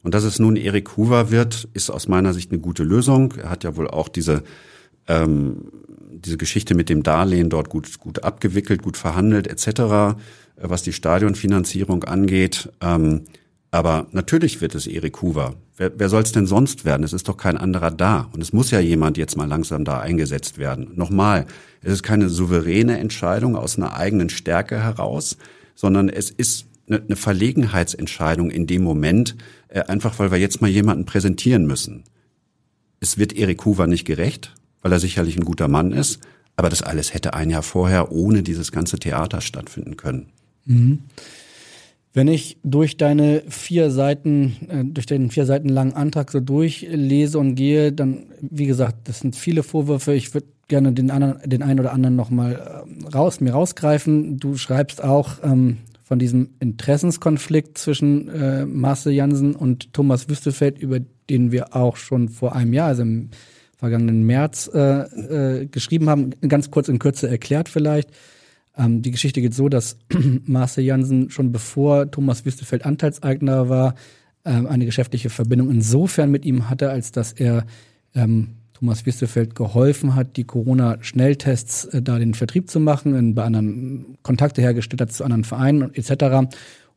[0.03, 3.33] Und dass es nun Erik Hoover wird, ist aus meiner Sicht eine gute Lösung.
[3.39, 4.45] Er hat ja wohl auch diese
[5.07, 5.73] ähm,
[6.11, 10.19] diese Geschichte mit dem Darlehen dort gut gut abgewickelt, gut verhandelt etc.
[10.57, 12.71] Was die Stadionfinanzierung angeht.
[12.83, 13.23] Ähm,
[13.71, 15.57] aber natürlich wird es Erik Hoover.
[15.77, 17.05] Wer, wer soll es denn sonst werden?
[17.05, 18.29] Es ist doch kein anderer da.
[18.33, 20.93] Und es muss ja jemand jetzt mal langsam da eingesetzt werden.
[20.95, 21.47] Nochmal,
[21.83, 25.37] es ist keine souveräne Entscheidung aus einer eigenen Stärke heraus,
[25.75, 29.37] sondern es ist eine, Verlegenheitsentscheidung in dem Moment,
[29.69, 32.05] äh, einfach weil wir jetzt mal jemanden präsentieren müssen.
[33.01, 36.21] Es wird Erik Hoover nicht gerecht, weil er sicherlich ein guter Mann ist,
[36.57, 40.31] aber das alles hätte ein Jahr vorher ohne dieses ganze Theater stattfinden können.
[40.65, 41.01] Mhm.
[42.15, 47.39] Wenn ich durch deine vier Seiten, äh, durch den vier Seiten langen Antrag so durchlese
[47.39, 50.15] und gehe, dann, wie gesagt, das sind viele Vorwürfe.
[50.15, 54.39] Ich würde gerne den anderen, den einen oder anderen nochmal äh, raus, mir rausgreifen.
[54.39, 61.01] Du schreibst auch ähm, von diesem Interessenskonflikt zwischen äh, Marcel Jansen und Thomas Wüstefeld, über
[61.29, 63.29] den wir auch schon vor einem Jahr, also im
[63.77, 66.31] vergangenen März, äh, äh, geschrieben haben.
[66.49, 68.11] Ganz kurz in Kürze erklärt vielleicht.
[68.79, 69.99] Ähm, die Geschichte geht so, dass
[70.47, 73.95] Marcel Jansen schon bevor Thomas Wüstefeld Anteilseigner war,
[74.45, 77.67] ähm, eine geschäftliche Verbindung insofern mit ihm hatte, als dass er
[78.15, 83.43] ähm, Thomas Wüstefeld geholfen hat, die Corona-Schnelltests äh, da den Vertrieb zu machen, in, bei
[83.43, 86.49] anderen Kontakte hergestellt hat zu anderen Vereinen etc.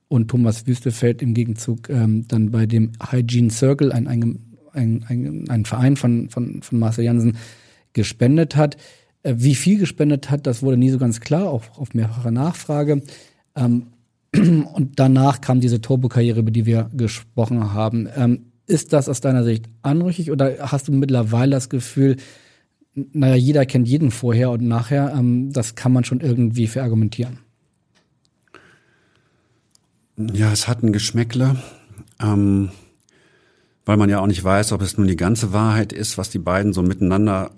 [0.07, 4.39] Und Thomas Wüstefeld im Gegenzug ähm, dann bei dem Hygiene Circle, ein, ein,
[4.73, 7.37] ein, ein Verein von, von, von Marcel Jansen,
[7.93, 8.77] gespendet hat.
[9.23, 13.03] Äh, wie viel gespendet hat, das wurde nie so ganz klar, auch auf mehrfache Nachfrage.
[13.55, 13.88] Ähm,
[14.36, 18.07] und danach kam diese Turbo-Karriere, über die wir gesprochen haben.
[18.15, 22.17] Ähm, ist das aus deiner Sicht anrüchig oder hast du mittlerweile das Gefühl,
[22.93, 27.39] naja, jeder kennt jeden vorher und nachher, ähm, das kann man schon irgendwie verargumentieren?
[30.17, 31.57] Ja, es hat ein Geschmäckle,
[32.21, 32.69] ähm,
[33.86, 36.39] weil man ja auch nicht weiß, ob es nun die ganze Wahrheit ist, was die
[36.39, 37.51] beiden so miteinander,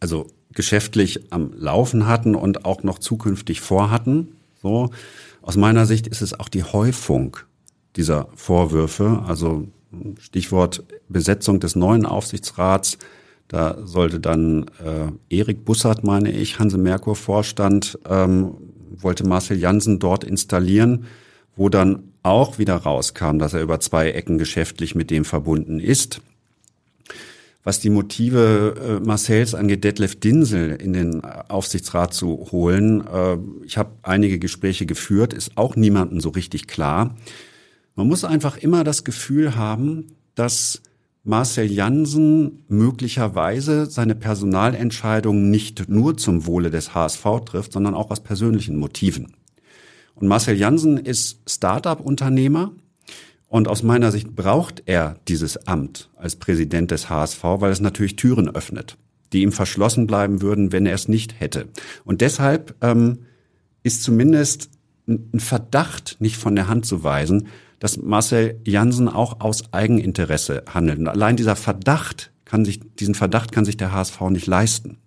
[0.00, 0.26] also
[0.58, 4.32] geschäftlich am Laufen hatten und auch noch zukünftig vorhatten.
[4.60, 4.90] So.
[5.40, 7.36] Aus meiner Sicht ist es auch die Häufung
[7.94, 9.68] dieser Vorwürfe, also
[10.18, 12.98] Stichwort Besetzung des neuen Aufsichtsrats.
[13.46, 18.54] Da sollte dann äh, Erik Bussard, meine ich, Hanse Merkur Vorstand, ähm,
[18.96, 21.04] wollte Marcel Jansen dort installieren,
[21.54, 26.20] wo dann auch wieder rauskam, dass er über zwei Ecken geschäftlich mit dem verbunden ist.
[27.68, 33.76] Was die Motive äh, Marcells angeht, Detlef Dinsel in den Aufsichtsrat zu holen, äh, ich
[33.76, 37.14] habe einige Gespräche geführt, ist auch niemandem so richtig klar.
[37.94, 40.80] Man muss einfach immer das Gefühl haben, dass
[41.24, 48.20] Marcel Jansen möglicherweise seine Personalentscheidungen nicht nur zum Wohle des HSV trifft, sondern auch aus
[48.20, 49.34] persönlichen Motiven.
[50.14, 52.72] Und Marcel Jansen ist Start-up-Unternehmer,
[53.48, 58.16] und aus meiner Sicht braucht er dieses Amt als Präsident des HSV, weil es natürlich
[58.16, 58.98] Türen öffnet,
[59.32, 61.68] die ihm verschlossen bleiben würden, wenn er es nicht hätte.
[62.04, 63.20] Und deshalb ähm,
[63.82, 64.70] ist zumindest
[65.06, 70.98] ein Verdacht nicht von der Hand zu weisen, dass Marcel Jansen auch aus Eigeninteresse handelt.
[70.98, 74.98] Und allein dieser Verdacht kann sich, diesen Verdacht kann sich der HSV nicht leisten.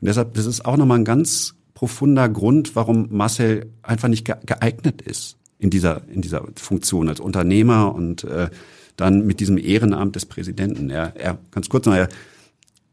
[0.00, 5.00] Und deshalb, das ist auch nochmal ein ganz profunder Grund, warum Marcel einfach nicht geeignet
[5.00, 8.48] ist in dieser, in dieser Funktion als Unternehmer und äh,
[8.96, 10.90] dann mit diesem Ehrenamt des Präsidenten.
[10.90, 12.08] Er, er ganz kurz noch, er,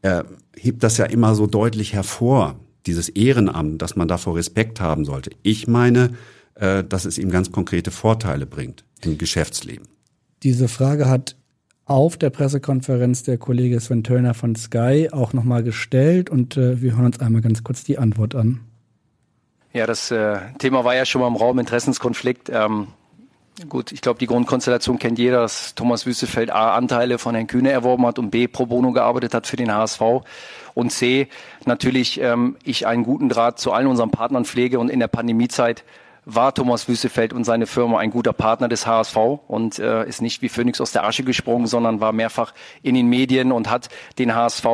[0.02, 0.24] er
[0.56, 5.30] hebt das ja immer so deutlich hervor, dieses Ehrenamt, dass man davor Respekt haben sollte.
[5.42, 6.10] Ich meine,
[6.54, 9.86] äh, dass es ihm ganz konkrete Vorteile bringt im Geschäftsleben.
[10.42, 11.36] Diese Frage hat
[11.84, 16.96] auf der Pressekonferenz der Kollege Sven Turner von Sky auch nochmal gestellt und äh, wir
[16.96, 18.60] hören uns einmal ganz kurz die Antwort an.
[19.76, 22.48] Ja, das äh, Thema war ja schon mal im Raum Interessenskonflikt.
[22.48, 22.86] Ähm,
[23.68, 27.72] gut, ich glaube, die Grundkonstellation kennt jeder, dass Thomas Wüstefeld A Anteile von Herrn Kühne
[27.72, 30.00] erworben hat und B pro bono gearbeitet hat für den HSV
[30.72, 31.28] und C
[31.66, 35.84] natürlich ähm, ich einen guten Draht zu allen unseren Partnern pflege und in der Pandemiezeit
[36.28, 39.16] war Thomas Wüstefeld und seine Firma ein guter Partner des HSV
[39.46, 42.52] und äh, ist nicht wie Phoenix aus der Asche gesprungen, sondern war mehrfach
[42.82, 44.66] in den Medien und hat den HSV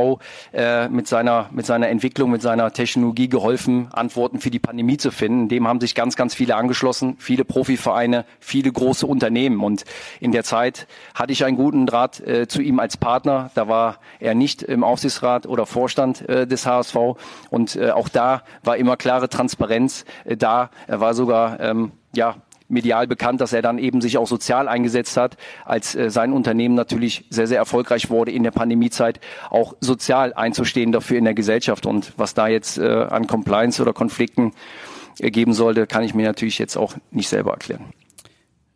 [0.55, 5.11] äh, mit seiner mit seiner Entwicklung, mit seiner Technologie geholfen, Antworten für die Pandemie zu
[5.11, 5.51] finden.
[5.51, 9.85] Dem haben sich ganz ganz viele angeschlossen, viele Profivereine, viele große Unternehmen und
[10.21, 13.51] in der Zeit hatte ich einen guten Draht äh, zu ihm als Partner.
[13.55, 16.97] Da war er nicht im Aufsichtsrat oder Vorstand äh, des HSV
[17.51, 20.71] und äh, auch da war immer klare Transparenz äh, da.
[20.87, 22.37] Er war sogar ähm, ja
[22.73, 26.75] medial bekannt, dass er dann eben sich auch sozial eingesetzt hat, als äh, sein Unternehmen
[26.75, 29.21] natürlich sehr, sehr erfolgreich wurde in der Pandemiezeit,
[29.51, 31.87] auch sozial einzustehen dafür in der Gesellschaft.
[31.87, 34.53] Und was da jetzt äh, an Compliance oder Konflikten
[35.19, 37.85] äh, geben sollte, kann ich mir natürlich jetzt auch nicht selber erklären.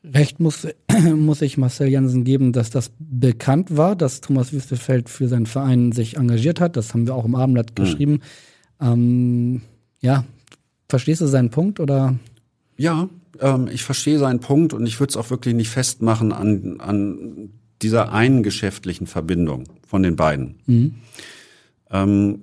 [0.05, 0.69] Recht muss,
[1.17, 5.93] muss ich Marcel Jansen geben, dass das bekannt war, dass Thomas Wüstefeld für seinen Verein
[5.93, 6.77] sich engagiert hat.
[6.77, 7.83] Das haben wir auch im Abendblatt mhm.
[7.83, 8.21] geschrieben.
[8.81, 9.63] Ähm,
[10.01, 10.25] ja,
[10.89, 12.15] verstehst du seinen Punkt oder?
[12.77, 13.09] Ja,
[13.41, 17.51] ähm, ich verstehe seinen Punkt und ich würde es auch wirklich nicht festmachen an, an
[17.83, 20.57] dieser einen geschäftlichen Verbindung von den beiden.
[20.67, 20.95] Mhm.
[21.91, 22.43] Ähm,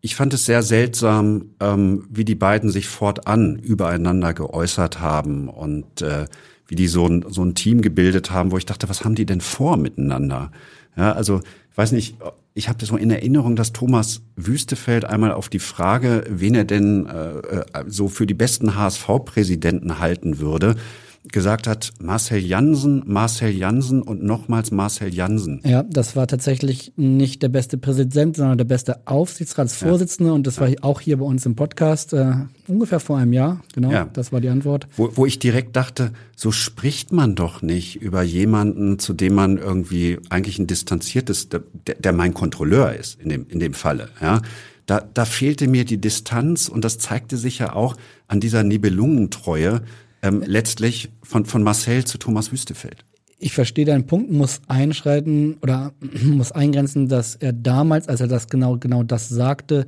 [0.00, 6.02] ich fand es sehr seltsam, ähm, wie die beiden sich fortan übereinander geäußert haben und
[6.02, 6.26] äh,
[6.66, 9.26] wie die so ein, so ein Team gebildet haben, wo ich dachte, was haben die
[9.26, 10.50] denn vor miteinander?
[10.96, 11.40] Ja, also
[11.70, 12.16] ich weiß nicht,
[12.54, 17.06] ich habe so in Erinnerung, dass Thomas Wüstefeld einmal auf die Frage, wen er denn
[17.06, 20.76] äh, äh so für die besten HSV-Präsidenten halten würde,
[21.24, 25.60] gesagt hat, Marcel Jansen, Marcel Jansen und nochmals Marcel Jansen.
[25.64, 30.34] Ja, das war tatsächlich nicht der beste Präsident, sondern der beste Aufsichtsratsvorsitzende ja.
[30.34, 32.32] und das war auch hier bei uns im Podcast äh,
[32.66, 33.62] ungefähr vor einem Jahr.
[33.74, 34.08] Genau, ja.
[34.12, 34.88] das war die Antwort.
[34.96, 39.58] Wo, wo ich direkt dachte, so spricht man doch nicht über jemanden, zu dem man
[39.58, 44.08] irgendwie eigentlich ein distanziertes, der, der mein Kontrolleur ist in dem in dem Falle.
[44.20, 44.42] Ja,
[44.86, 47.96] da, da fehlte mir die Distanz und das zeigte sich ja auch
[48.26, 49.82] an dieser Nibelungentreue,
[50.22, 53.04] ähm, letztlich von, von Marcel zu Thomas Wüstefeld.
[53.38, 55.92] Ich verstehe deinen Punkt, muss einschreiten oder
[56.24, 59.86] muss eingrenzen, dass er damals, als er das genau, genau das sagte,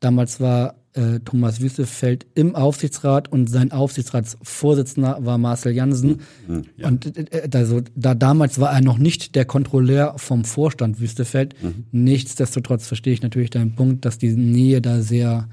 [0.00, 6.20] damals war äh, Thomas Wüstefeld im Aufsichtsrat und sein Aufsichtsratsvorsitzender war Marcel Jansen.
[6.48, 6.88] Mhm, ja.
[6.88, 11.54] Und äh, also, da damals war er noch nicht der Kontrolleur vom Vorstand Wüstefeld.
[11.62, 11.84] Mhm.
[11.92, 15.48] Nichtsdestotrotz verstehe ich natürlich deinen Punkt, dass die Nähe da sehr,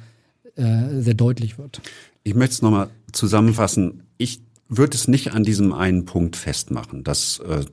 [0.55, 1.81] äh, sehr deutlich wird.
[2.23, 4.02] Ich möchte es nochmal zusammenfassen.
[4.17, 7.65] Ich würde es nicht an diesem einen Punkt festmachen, dass äh,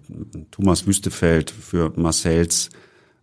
[0.51, 2.71] Thomas Wüstefeld für Marcells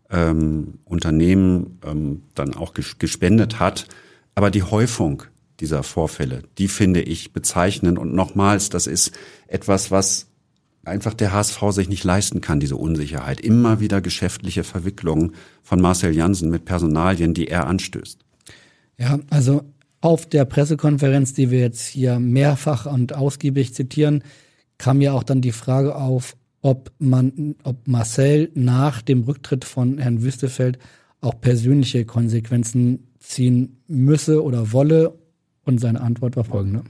[0.09, 3.87] ähm, Unternehmen ähm, dann auch gespendet hat.
[4.35, 5.23] Aber die Häufung
[5.59, 7.97] dieser Vorfälle, die finde ich bezeichnend.
[7.97, 9.11] Und nochmals, das ist
[9.47, 10.27] etwas, was
[10.85, 13.41] einfach der HSV sich nicht leisten kann, diese Unsicherheit.
[13.41, 18.19] Immer wieder geschäftliche Verwicklungen von Marcel Jansen mit Personalien, die er anstößt.
[18.97, 19.63] Ja, also
[20.07, 24.23] auf der Pressekonferenz, die wir jetzt hier mehrfach und ausgiebig zitieren,
[24.77, 29.97] kam ja auch dann die Frage auf, ob man, ob Marcel nach dem Rücktritt von
[29.97, 30.79] Herrn Wüstefeld
[31.19, 35.13] auch persönliche Konsequenzen ziehen müsse oder wolle.
[35.65, 36.83] Und seine Antwort war folgende.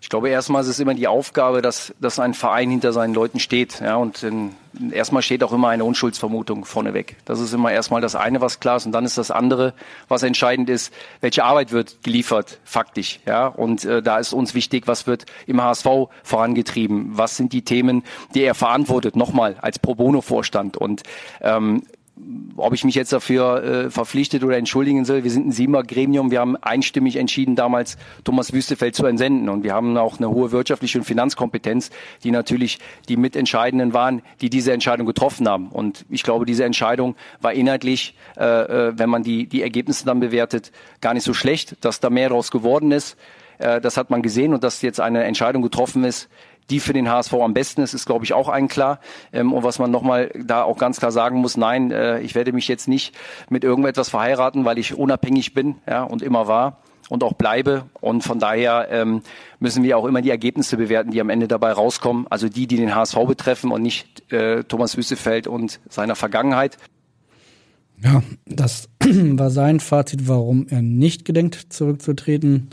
[0.00, 3.40] Ich glaube, erstmal ist es immer die Aufgabe, dass, dass ein Verein hinter seinen Leuten
[3.40, 3.80] steht.
[3.80, 4.54] Ja, und in,
[4.92, 7.16] erstmal steht auch immer eine Unschuldsvermutung vorneweg.
[7.24, 8.86] Das ist immer erstmal das eine, was klar ist.
[8.86, 9.74] Und dann ist das andere,
[10.06, 13.18] was entscheidend ist, welche Arbeit wird geliefert, faktisch.
[13.26, 15.86] Ja, und äh, da ist uns wichtig, was wird im HSV
[16.22, 17.10] vorangetrieben?
[17.18, 19.16] Was sind die Themen, die er verantwortet?
[19.16, 20.76] Nochmal als Pro Bono-Vorstand.
[20.76, 21.02] Und
[21.40, 21.82] ähm,
[22.56, 25.24] ob ich mich jetzt dafür äh, verpflichtet oder entschuldigen soll.
[25.24, 26.30] Wir sind ein Siemer Gremium.
[26.30, 29.48] Wir haben einstimmig entschieden, damals Thomas Wüstefeld zu entsenden.
[29.48, 31.90] Und wir haben auch eine hohe wirtschaftliche und Finanzkompetenz,
[32.24, 35.68] die natürlich die Mitentscheidenden waren, die diese Entscheidung getroffen haben.
[35.68, 40.20] Und ich glaube, diese Entscheidung war inhaltlich, äh, äh wenn man die, die Ergebnisse dann
[40.20, 43.16] bewertet, gar nicht so schlecht, dass da mehr daraus geworden ist.
[43.58, 46.28] Äh, das hat man gesehen und dass jetzt eine Entscheidung getroffen ist,
[46.70, 49.00] die für den HSV am besten ist, ist, glaube ich, auch ein klar.
[49.32, 52.52] Ähm, und was man nochmal da auch ganz klar sagen muss, nein, äh, ich werde
[52.52, 53.14] mich jetzt nicht
[53.48, 57.84] mit irgendetwas verheiraten, weil ich unabhängig bin ja, und immer war und auch bleibe.
[58.00, 59.22] Und von daher ähm,
[59.58, 62.26] müssen wir auch immer die Ergebnisse bewerten, die am Ende dabei rauskommen.
[62.28, 66.76] Also die, die den HSV betreffen und nicht äh, Thomas Wüstefeld und seiner Vergangenheit.
[68.02, 72.70] Ja, das war sein Fazit, warum er nicht gedenkt, zurückzutreten.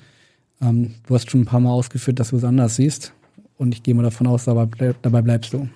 [0.62, 3.14] Ähm, du hast schon ein paar Mal ausgeführt, dass du es anders siehst.
[3.58, 5.70] Und ich gehe mal davon aus, dabei, bleib, dabei bleibst du.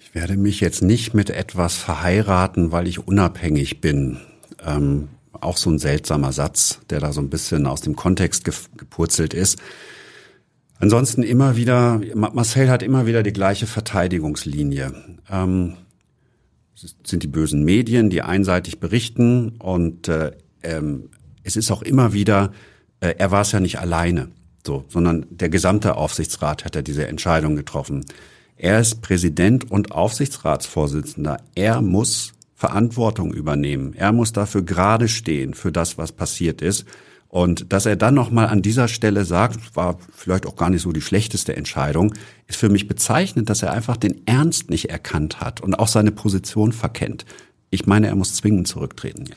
[0.00, 4.18] Ich werde mich jetzt nicht mit etwas verheiraten, weil ich unabhängig bin.
[4.64, 9.34] Ähm, auch so ein seltsamer Satz, der da so ein bisschen aus dem Kontext gepurzelt
[9.34, 9.58] ist.
[10.80, 14.94] Ansonsten immer wieder, Marcel hat immer wieder die gleiche Verteidigungslinie.
[15.30, 15.74] Ähm,
[16.74, 21.10] es sind die bösen Medien, die einseitig berichten und äh, ähm,
[21.42, 22.52] es ist auch immer wieder,
[23.00, 24.28] äh, er war es ja nicht alleine.
[24.66, 28.04] So, sondern der gesamte Aufsichtsrat hat ja diese Entscheidung getroffen.
[28.56, 31.38] Er ist Präsident und Aufsichtsratsvorsitzender.
[31.54, 33.94] Er muss Verantwortung übernehmen.
[33.94, 36.84] Er muss dafür gerade stehen für das, was passiert ist.
[37.28, 40.92] Und dass er dann nochmal an dieser Stelle sagt, war vielleicht auch gar nicht so
[40.92, 42.14] die schlechteste Entscheidung,
[42.46, 46.10] ist für mich bezeichnend, dass er einfach den Ernst nicht erkannt hat und auch seine
[46.10, 47.26] Position verkennt.
[47.70, 49.26] Ich meine, er muss zwingend zurücktreten.
[49.28, 49.36] Ja.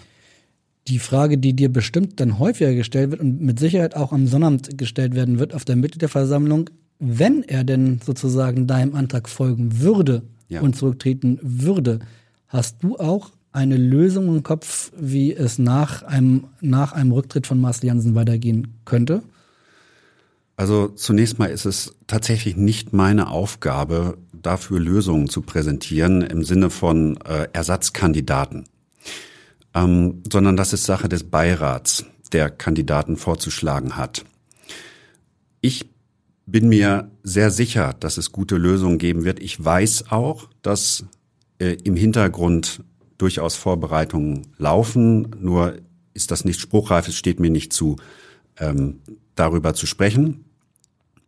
[0.88, 4.78] Die Frage, die dir bestimmt dann häufiger gestellt wird und mit Sicherheit auch am Sonnabend
[4.78, 6.70] gestellt werden wird auf der Mitte der Versammlung,
[7.00, 10.62] wenn er denn sozusagen deinem Antrag folgen würde ja.
[10.62, 12.00] und zurücktreten würde,
[12.48, 17.60] hast du auch eine Lösung im Kopf, wie es nach einem, nach einem Rücktritt von
[17.60, 19.24] Marcel Janssen weitergehen könnte?
[20.56, 26.70] Also zunächst mal ist es tatsächlich nicht meine Aufgabe, dafür Lösungen zu präsentieren im Sinne
[26.70, 28.66] von äh, Ersatzkandidaten,
[29.74, 34.26] ähm, sondern das ist Sache des Beirats, der Kandidaten vorzuschlagen hat.
[35.62, 35.90] Ich
[36.46, 39.40] bin mir sehr sicher, dass es gute Lösungen geben wird.
[39.40, 41.06] Ich weiß auch, dass
[41.60, 42.84] äh, im Hintergrund
[43.18, 45.78] durchaus Vorbereitungen laufen, nur
[46.14, 47.98] ist das nicht spruchreif, es steht mir nicht zu,
[48.58, 49.00] ähm,
[49.36, 50.46] darüber zu sprechen.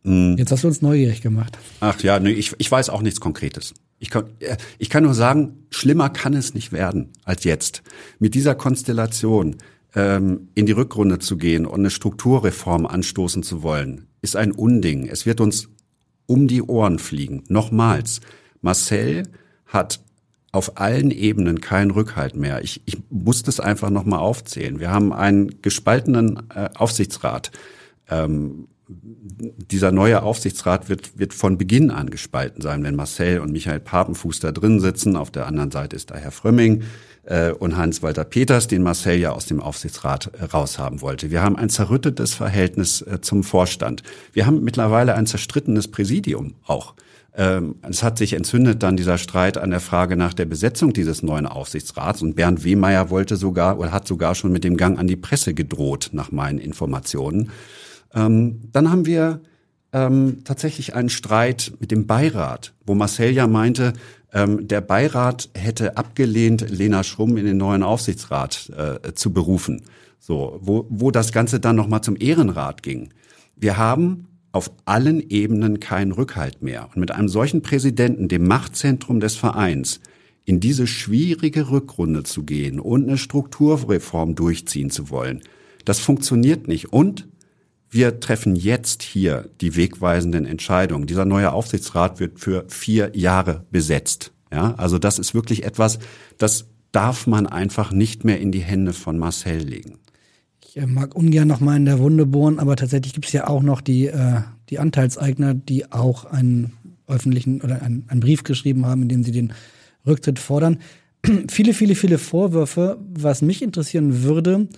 [0.02, 0.36] Hm.
[0.36, 1.56] Jetzt hast du uns neugierig gemacht.
[1.80, 3.74] Ach ja, nee, ich, ich weiß auch nichts Konkretes.
[4.04, 7.82] Ich kann, äh, ich kann nur sagen, schlimmer kann es nicht werden als jetzt.
[8.18, 9.56] Mit dieser Konstellation
[9.94, 15.06] ähm, in die Rückrunde zu gehen und eine Strukturreform anstoßen zu wollen, ist ein Unding.
[15.06, 15.70] Es wird uns
[16.26, 17.44] um die Ohren fliegen.
[17.48, 18.20] Nochmals,
[18.60, 19.22] Marcel
[19.64, 20.00] hat
[20.52, 22.62] auf allen Ebenen keinen Rückhalt mehr.
[22.62, 24.80] Ich, ich muss das einfach nochmal aufzählen.
[24.80, 27.52] Wir haben einen gespaltenen äh, Aufsichtsrat.
[28.10, 33.80] Ähm, dieser neue Aufsichtsrat wird, wird von Beginn an gespalten sein, wenn Marcel und Michael
[33.80, 35.16] Papenfuß da drin sitzen.
[35.16, 36.82] Auf der anderen Seite ist da Herr Frömming
[37.24, 41.30] äh, und Hans-Walter Peters, den Marcel ja aus dem Aufsichtsrat äh, raushaben wollte.
[41.30, 44.02] Wir haben ein zerrüttetes Verhältnis äh, zum Vorstand.
[44.32, 46.94] Wir haben mittlerweile ein zerstrittenes Präsidium auch.
[47.36, 51.22] Ähm, es hat sich entzündet dann dieser Streit an der Frage nach der Besetzung dieses
[51.22, 55.06] neuen Aufsichtsrats und Bernd Wehmeier wollte sogar oder hat sogar schon mit dem Gang an
[55.06, 57.50] die Presse gedroht, nach meinen Informationen.
[58.14, 59.40] Ähm, dann haben wir
[59.92, 63.92] ähm, tatsächlich einen Streit mit dem Beirat, wo Marcel ja meinte,
[64.32, 69.82] ähm, der Beirat hätte abgelehnt, Lena Schrumm in den neuen Aufsichtsrat äh, zu berufen.
[70.18, 73.10] So, wo, wo das Ganze dann nochmal zum Ehrenrat ging.
[73.56, 76.88] Wir haben auf allen Ebenen keinen Rückhalt mehr.
[76.94, 80.00] Und mit einem solchen Präsidenten, dem Machtzentrum des Vereins,
[80.44, 85.42] in diese schwierige Rückrunde zu gehen und eine Strukturreform durchziehen zu wollen,
[85.84, 86.92] das funktioniert nicht.
[86.92, 87.28] Und
[87.94, 91.06] wir treffen jetzt hier die wegweisenden Entscheidungen.
[91.06, 94.32] Dieser neue Aufsichtsrat wird für vier Jahre besetzt.
[94.52, 96.00] Ja, also das ist wirklich etwas,
[96.36, 99.98] das darf man einfach nicht mehr in die Hände von Marcel legen.
[100.60, 103.46] Ich äh, mag ungern noch mal in der Wunde bohren, aber tatsächlich gibt es ja
[103.46, 104.40] auch noch die, äh,
[104.70, 106.72] die Anteilseigner, die auch einen
[107.06, 109.52] öffentlichen oder einen, einen Brief geschrieben haben, in dem sie den
[110.04, 110.78] Rücktritt fordern.
[111.48, 112.98] viele, viele, viele Vorwürfe.
[113.14, 114.68] Was mich interessieren würde,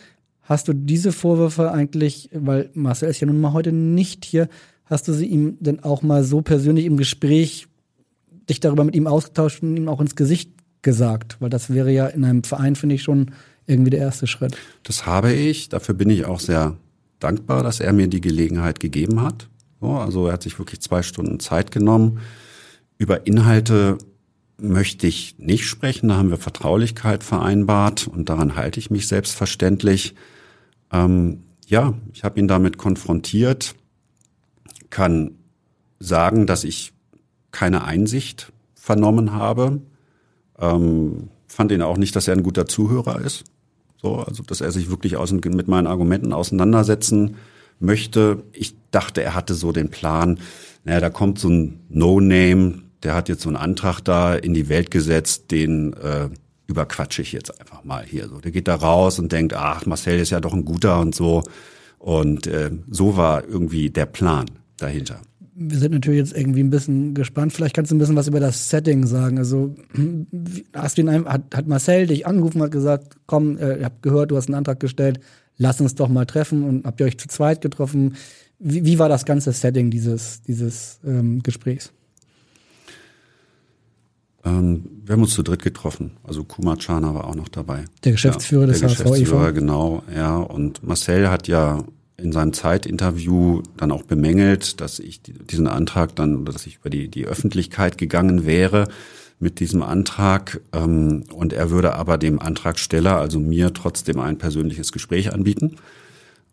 [0.46, 4.48] hast du diese Vorwürfe eigentlich, weil Marcel ist ja nun mal heute nicht hier,
[4.84, 7.66] hast du sie ihm denn auch mal so persönlich im Gespräch
[8.48, 10.50] dich darüber mit ihm ausgetauscht und ihm auch ins Gesicht
[10.82, 11.36] gesagt?
[11.40, 13.32] Weil das wäre ja in einem Verein, finde ich, schon
[13.66, 14.56] irgendwie der erste Schritt.
[14.84, 15.68] Das habe ich.
[15.68, 16.76] Dafür bin ich auch sehr
[17.18, 19.48] dankbar, dass er mir die Gelegenheit gegeben hat.
[19.80, 22.20] also er hat sich wirklich zwei Stunden Zeit genommen.
[22.98, 23.98] Über Inhalte
[24.58, 26.08] möchte ich nicht sprechen.
[26.08, 30.14] Da haben wir Vertraulichkeit vereinbart und daran halte ich mich selbstverständlich.
[30.92, 33.74] Ähm, ja, ich habe ihn damit konfrontiert,
[34.90, 35.32] kann
[35.98, 36.92] sagen, dass ich
[37.50, 39.80] keine Einsicht vernommen habe.
[40.58, 43.44] Ähm, fand ihn auch nicht, dass er ein guter Zuhörer ist.
[44.00, 47.36] So, also dass er sich wirklich aus, mit meinen Argumenten auseinandersetzen
[47.80, 48.44] möchte.
[48.52, 50.38] Ich dachte, er hatte so den Plan,
[50.84, 54.68] naja, da kommt so ein No-Name, der hat jetzt so einen Antrag da in die
[54.68, 56.28] Welt gesetzt, den äh,
[56.66, 58.40] überquatsche ich jetzt einfach mal hier so.
[58.40, 61.42] Der geht da raus und denkt, ach, Marcel ist ja doch ein guter und so.
[61.98, 64.46] Und äh, so war irgendwie der Plan
[64.76, 65.20] dahinter
[65.58, 67.52] wir sind natürlich jetzt irgendwie ein bisschen gespannt.
[67.52, 69.38] Vielleicht kannst du ein bisschen was über das Setting sagen.
[69.38, 69.74] Also
[70.74, 74.30] hast du ihn hat, hat Marcel dich angerufen, hat gesagt, komm, äh, ihr habt gehört,
[74.30, 75.18] du hast einen Antrag gestellt,
[75.56, 78.16] lass uns doch mal treffen und habt ihr euch zu zweit getroffen.
[78.58, 81.90] Wie, wie war das ganze Setting dieses, dieses ähm, Gesprächs?
[84.46, 86.12] Ähm, wir haben uns zu dritt getroffen.
[86.22, 87.84] Also Kumar Chana war auch noch dabei.
[88.04, 90.36] Der Geschäftsführer ja, des der HSV Geschäftsführer, genau, ja.
[90.36, 91.84] Und Marcel hat ja
[92.16, 97.08] in seinem Zeitinterview dann auch bemängelt, dass ich diesen Antrag dann, dass ich über die,
[97.08, 98.88] die Öffentlichkeit gegangen wäre
[99.38, 104.92] mit diesem Antrag ähm, und er würde aber dem Antragsteller, also mir, trotzdem ein persönliches
[104.92, 105.76] Gespräch anbieten.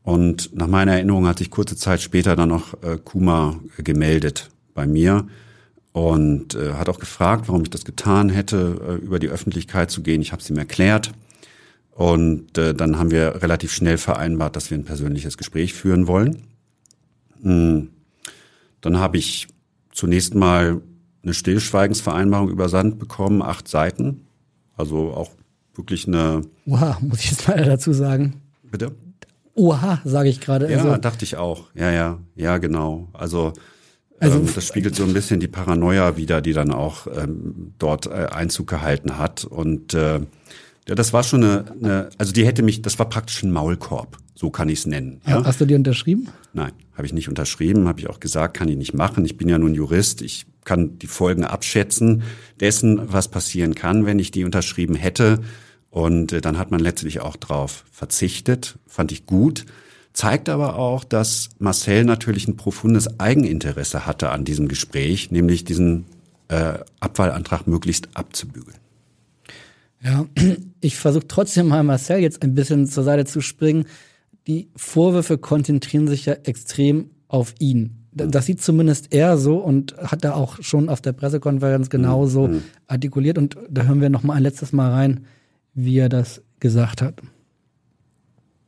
[0.02, 4.86] Und nach meiner Erinnerung hat sich kurze Zeit später dann noch äh, Kuma gemeldet bei
[4.86, 5.28] mir
[5.94, 10.02] und äh, hat auch gefragt, warum ich das getan hätte, äh, über die Öffentlichkeit zu
[10.02, 10.22] gehen.
[10.22, 11.12] Ich habe es ihm erklärt.
[11.91, 16.48] Und äh, dann haben wir relativ schnell vereinbart, dass wir ein persönliches Gespräch führen wollen.
[17.44, 17.89] Hm.
[18.82, 19.48] Dann habe ich
[19.91, 20.82] zunächst mal
[21.22, 24.26] eine Stillschweigensvereinbarung übersandt bekommen, acht Seiten.
[24.76, 25.30] Also auch
[25.76, 26.41] wirklich eine.
[26.66, 28.41] Oha, muss ich jetzt mal dazu sagen.
[28.64, 28.96] Bitte?
[29.54, 30.72] Oha, sage ich gerade.
[30.72, 31.66] Ja, also, dachte ich auch.
[31.76, 33.10] Ja, ja, ja, genau.
[33.14, 33.54] Also
[34.24, 38.07] also, ähm, das spiegelt so ein bisschen die Paranoia wider, die dann auch ähm, dort
[38.07, 39.43] äh, Einzug gehalten hat.
[39.43, 40.19] Und äh,
[40.88, 44.17] ja, das war schon eine, eine, also die hätte mich, das war praktisch ein Maulkorb,
[44.36, 45.21] so kann ich es nennen.
[45.28, 45.43] Ja?
[45.43, 46.30] Hast du die unterschrieben?
[46.53, 49.26] Nein, habe ich nicht unterschrieben, habe ich auch gesagt, kann ich nicht machen.
[49.26, 52.24] Ich bin ja nun Jurist, ich kann die Folgen abschätzen
[52.59, 55.39] dessen, was passieren kann, wenn ich die unterschrieben hätte.
[55.89, 59.65] Und äh, dann hat man letztlich auch drauf verzichtet, fand ich gut
[60.14, 66.05] zeigt aber auch, dass Marcel natürlich ein profundes Eigeninteresse hatte an diesem Gespräch, nämlich diesen
[66.47, 68.78] äh, Abwahlantrag möglichst abzubügeln.
[70.03, 70.26] Ja,
[70.82, 73.86] ich versuche trotzdem mal Marcel jetzt ein bisschen zur Seite zu springen.
[74.47, 77.97] Die Vorwürfe konzentrieren sich ja extrem auf ihn.
[78.11, 82.61] Das sieht zumindest er so und hat er auch schon auf der Pressekonferenz genauso mhm.
[82.86, 83.39] artikuliert.
[83.39, 85.26] Und da hören wir noch mal ein letztes Mal rein,
[85.74, 87.22] wie er das gesagt hat.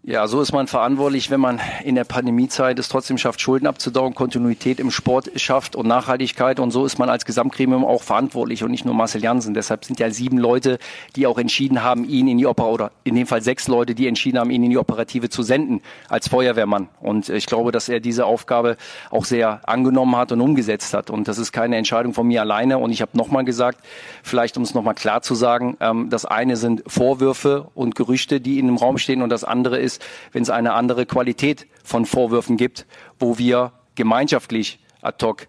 [0.07, 4.13] Ja, so ist man verantwortlich, wenn man in der Pandemiezeit es trotzdem schafft, Schulden abzudauen,
[4.13, 6.59] Kontinuität im Sport schafft und Nachhaltigkeit.
[6.59, 9.55] Und so ist man als Gesamtgremium auch verantwortlich und nicht nur Marcel Jansen.
[9.55, 10.77] Deshalb sind ja sieben Leute,
[11.15, 14.05] die auch entschieden haben, ihn in die Opera oder in dem Fall sechs Leute, die
[14.07, 16.87] entschieden haben, ihn in die Operative zu senden als Feuerwehrmann.
[17.01, 18.77] Und ich glaube, dass er diese Aufgabe
[19.09, 21.09] auch sehr angenommen hat und umgesetzt hat.
[21.09, 22.77] Und das ist keine Entscheidung von mir alleine.
[22.77, 23.79] Und ich habe nochmal gesagt,
[24.21, 28.59] vielleicht um es nochmal klar zu sagen, ähm, das eine sind Vorwürfe und Gerüchte, die
[28.59, 32.05] in dem Raum stehen und das andere ist, ist, wenn es eine andere Qualität von
[32.05, 32.85] Vorwürfen gibt,
[33.19, 35.47] wo wir gemeinschaftlich ad hoc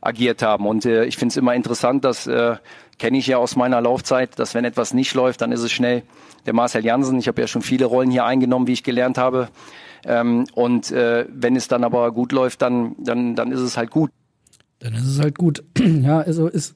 [0.00, 0.66] agiert haben.
[0.66, 2.56] Und äh, ich finde es immer interessant, das äh,
[2.98, 6.02] kenne ich ja aus meiner Laufzeit, dass wenn etwas nicht läuft, dann ist es schnell
[6.46, 7.18] der Marcel Jansen.
[7.18, 9.48] Ich habe ja schon viele Rollen hier eingenommen, wie ich gelernt habe.
[10.04, 13.90] Ähm, und äh, wenn es dann aber gut läuft, dann, dann, dann ist es halt
[13.90, 14.10] gut.
[14.80, 15.62] Dann ist es halt gut.
[15.78, 16.74] ja, also ist,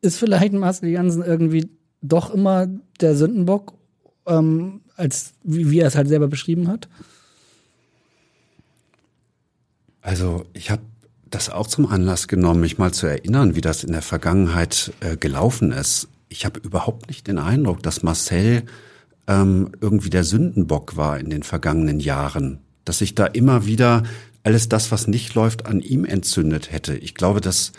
[0.00, 1.70] ist vielleicht Marcel Jansen irgendwie
[2.02, 2.66] doch immer
[3.00, 3.75] der Sündenbock
[4.26, 6.88] ähm, als wie, wie er es halt selber beschrieben hat?
[10.00, 10.82] Also ich habe
[11.30, 15.16] das auch zum Anlass genommen, mich mal zu erinnern, wie das in der Vergangenheit äh,
[15.16, 16.08] gelaufen ist.
[16.28, 18.64] Ich habe überhaupt nicht den Eindruck, dass Marcel
[19.26, 22.60] ähm, irgendwie der Sündenbock war in den vergangenen Jahren.
[22.84, 24.04] Dass sich da immer wieder
[24.44, 26.96] alles das, was nicht läuft, an ihm entzündet hätte.
[26.96, 27.72] Ich glaube, dass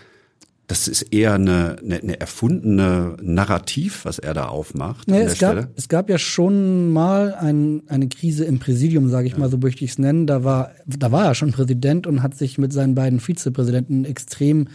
[0.68, 5.08] das ist eher eine, eine, eine erfundene Narrativ, was er da aufmacht.
[5.08, 9.34] Nee, es, gab, es gab ja schon mal ein, eine Krise im Präsidium, sage ich
[9.34, 9.40] ja.
[9.40, 10.28] mal, so möchte ich es nennen.
[10.28, 14.68] Da war, da war er schon Präsident und hat sich mit seinen beiden Vizepräsidenten extrem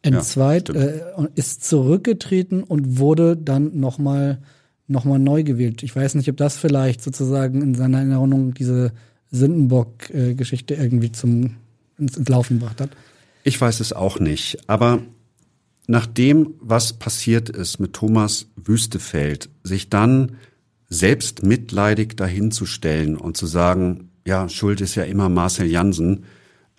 [0.00, 1.00] entzweit, ja, äh,
[1.34, 4.38] ist zurückgetreten und wurde dann nochmal
[4.86, 5.82] noch mal neu gewählt.
[5.82, 8.92] Ich weiß nicht, ob das vielleicht sozusagen in seiner Erinnerung diese
[9.30, 11.56] Sündenbock-Geschichte irgendwie zum
[11.98, 12.90] ins, ins Laufen gebracht hat.
[13.44, 15.00] Ich weiß es auch nicht, aber
[15.86, 20.36] nach dem, was passiert ist mit Thomas Wüstefeld, sich dann
[20.88, 26.24] selbst mitleidig dahinzustellen und zu sagen, ja, Schuld ist ja immer Marcel Jansen,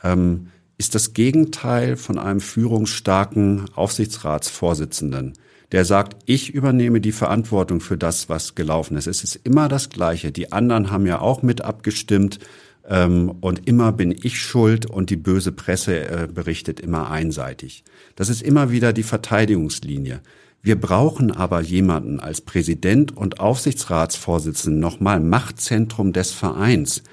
[0.04, 0.48] ähm,
[0.78, 5.34] ist das Gegenteil von einem führungsstarken Aufsichtsratsvorsitzenden,
[5.72, 9.08] der sagt, ich übernehme die Verantwortung für das, was gelaufen ist.
[9.08, 10.32] Es ist immer das Gleiche.
[10.32, 12.40] Die anderen haben ja auch mit abgestimmt.
[12.88, 17.84] Ähm, und immer bin ich schuld und die böse Presse äh, berichtet immer einseitig.
[18.16, 20.22] Das ist immer wieder die Verteidigungslinie.
[20.62, 27.04] Wir brauchen aber jemanden als Präsident und Aufsichtsratsvorsitzenden nochmal Machtzentrum des Vereins,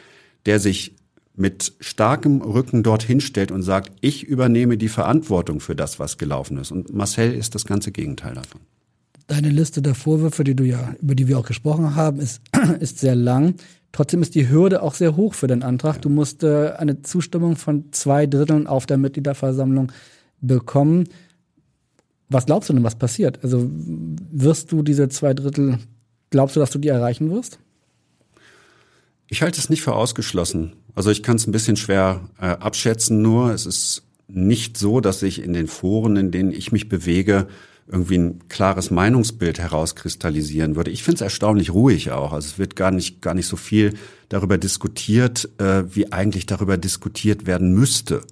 [0.47, 0.95] der sich
[1.35, 6.59] mit starkem Rücken dorthin stellt und sagt, ich übernehme die Verantwortung für das, was gelaufen
[6.59, 6.71] ist.
[6.71, 8.61] Und Marcel ist das ganze Gegenteil davon.
[9.27, 12.41] Deine Liste der Vorwürfe, die du ja, über die wir auch gesprochen haben, ist,
[12.81, 13.55] ist sehr lang.
[13.93, 16.01] Trotzdem ist die Hürde auch sehr hoch für den Antrag.
[16.01, 19.93] Du musst äh, eine Zustimmung von zwei Dritteln auf der Mitgliederversammlung
[20.41, 21.09] bekommen.
[22.29, 23.41] Was glaubst du denn, was passiert?
[23.43, 25.79] Also wirst du diese zwei Drittel,
[26.31, 27.59] glaubst du, dass du die erreichen wirst?
[29.29, 30.73] Ich halte es nicht für ausgeschlossen.
[30.95, 35.23] Also ich kann es ein bisschen schwer äh, abschätzen, nur es ist nicht so, dass
[35.23, 37.49] ich in den Foren, in denen ich mich bewege,
[37.87, 40.91] irgendwie ein klares Meinungsbild herauskristallisieren würde.
[40.91, 42.33] Ich finde es erstaunlich ruhig auch.
[42.33, 43.95] Also es wird gar nicht, gar nicht so viel
[44.29, 48.23] darüber diskutiert, äh, wie eigentlich darüber diskutiert werden müsste.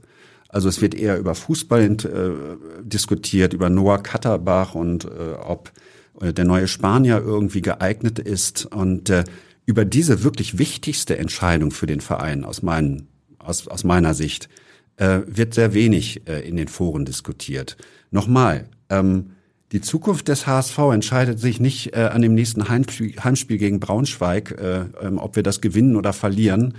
[0.48, 5.72] Also es wird eher über Fußball äh, diskutiert, über Noah Katterbach und äh, ob
[6.20, 8.66] äh, der neue Spanier irgendwie geeignet ist.
[8.66, 9.24] Und äh,
[9.66, 14.48] über diese wirklich wichtigste Entscheidung für den Verein aus, meinen, aus, aus meiner Sicht
[14.96, 17.76] äh, wird sehr wenig äh, in den Foren diskutiert.
[18.11, 19.30] Nochmal, ähm,
[19.73, 24.51] die Zukunft des HSV entscheidet sich nicht äh, an dem nächsten Heimspiel, Heimspiel gegen Braunschweig,
[24.53, 26.75] äh, ähm, ob wir das gewinnen oder verlieren,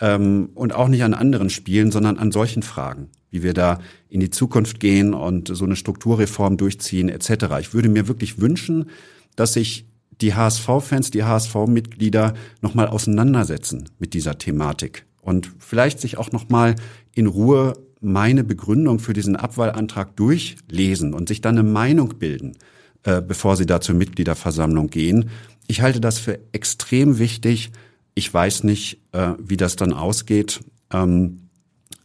[0.00, 4.20] ähm, und auch nicht an anderen Spielen, sondern an solchen Fragen, wie wir da in
[4.20, 7.46] die Zukunft gehen und so eine Strukturreform durchziehen etc.
[7.60, 8.90] Ich würde mir wirklich wünschen,
[9.34, 9.86] dass sich
[10.20, 16.76] die HSV-Fans, die HSV-Mitglieder nochmal auseinandersetzen mit dieser Thematik und vielleicht sich auch nochmal
[17.14, 22.56] in Ruhe meine Begründung für diesen Abwahlantrag durchlesen und sich dann eine Meinung bilden,
[23.02, 25.30] äh, bevor sie da zur Mitgliederversammlung gehen.
[25.66, 27.70] Ich halte das für extrem wichtig.
[28.14, 30.60] Ich weiß nicht, äh, wie das dann ausgeht.
[30.92, 31.48] Ähm,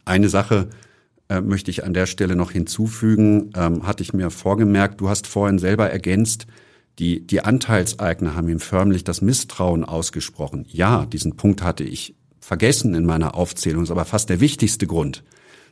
[0.04, 0.68] eine Sache
[1.28, 5.00] äh, möchte ich an der Stelle noch hinzufügen, ähm, hatte ich mir vorgemerkt.
[5.00, 6.46] Du hast vorhin selber ergänzt,
[6.98, 10.66] die, die Anteilseigner haben ihm förmlich das Misstrauen ausgesprochen.
[10.68, 15.24] Ja, diesen Punkt hatte ich vergessen in meiner Aufzählung, ist aber fast der wichtigste Grund,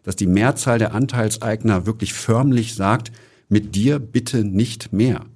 [0.03, 3.13] dass die Mehrzahl der Anteilseigner wirklich förmlich sagt,
[3.49, 5.27] mit dir bitte nicht mehr.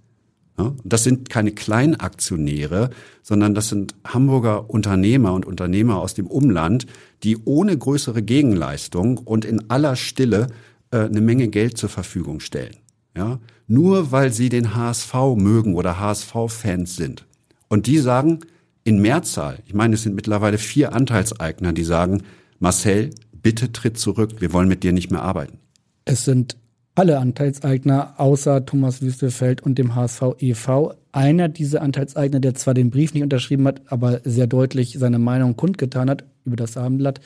[0.84, 2.90] Das sind keine Kleinaktionäre,
[3.22, 6.86] sondern das sind Hamburger Unternehmer und Unternehmer aus dem Umland,
[7.22, 10.46] die ohne größere Gegenleistung und in aller Stille
[10.90, 12.76] äh, eine Menge Geld zur Verfügung stellen.
[13.14, 17.26] Ja, nur weil sie den HSV mögen oder HSV-Fans sind.
[17.68, 18.40] Und die sagen
[18.84, 22.22] in Mehrzahl, ich meine, es sind mittlerweile vier Anteilseigner, die sagen,
[22.60, 23.10] Marcel,
[23.46, 25.60] bitte tritt zurück, wir wollen mit dir nicht mehr arbeiten.
[26.04, 26.56] Es sind
[26.96, 30.94] alle Anteilseigner außer Thomas Wüstefeld und dem HSV e.V.
[31.12, 35.54] Einer dieser Anteilseigner, der zwar den Brief nicht unterschrieben hat, aber sehr deutlich seine Meinung
[35.56, 37.20] kundgetan hat über das Abendblatt,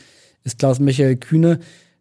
[0.44, 1.58] ist Klaus Michael Kühne,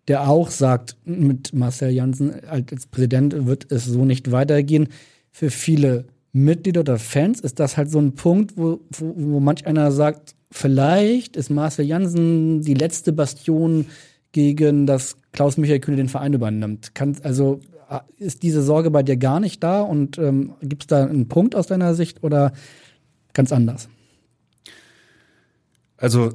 [0.10, 4.90] der auch sagt, mit Marcel Janssen als Präsident wird es so nicht weitergehen.
[5.32, 9.66] Für viele Mitglieder oder Fans ist das halt so ein Punkt, wo, wo, wo manch
[9.66, 13.86] einer sagt, vielleicht ist Marcel Janssen die letzte Bastion
[14.32, 16.94] gegen das Klaus Michael Kühne den Verein übernimmt.
[16.96, 17.60] Kann, also
[17.90, 21.28] äh, ist diese Sorge bei dir gar nicht da und ähm, gibt es da einen
[21.28, 22.54] Punkt aus deiner Sicht oder
[23.34, 23.90] ganz anders?
[25.98, 26.34] Also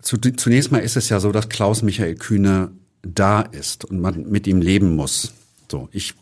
[0.00, 2.72] zu, zunächst mal ist es ja so, dass Klaus Michael Kühne
[3.02, 5.34] da ist und man mit ihm leben muss.
[5.70, 6.14] So, ich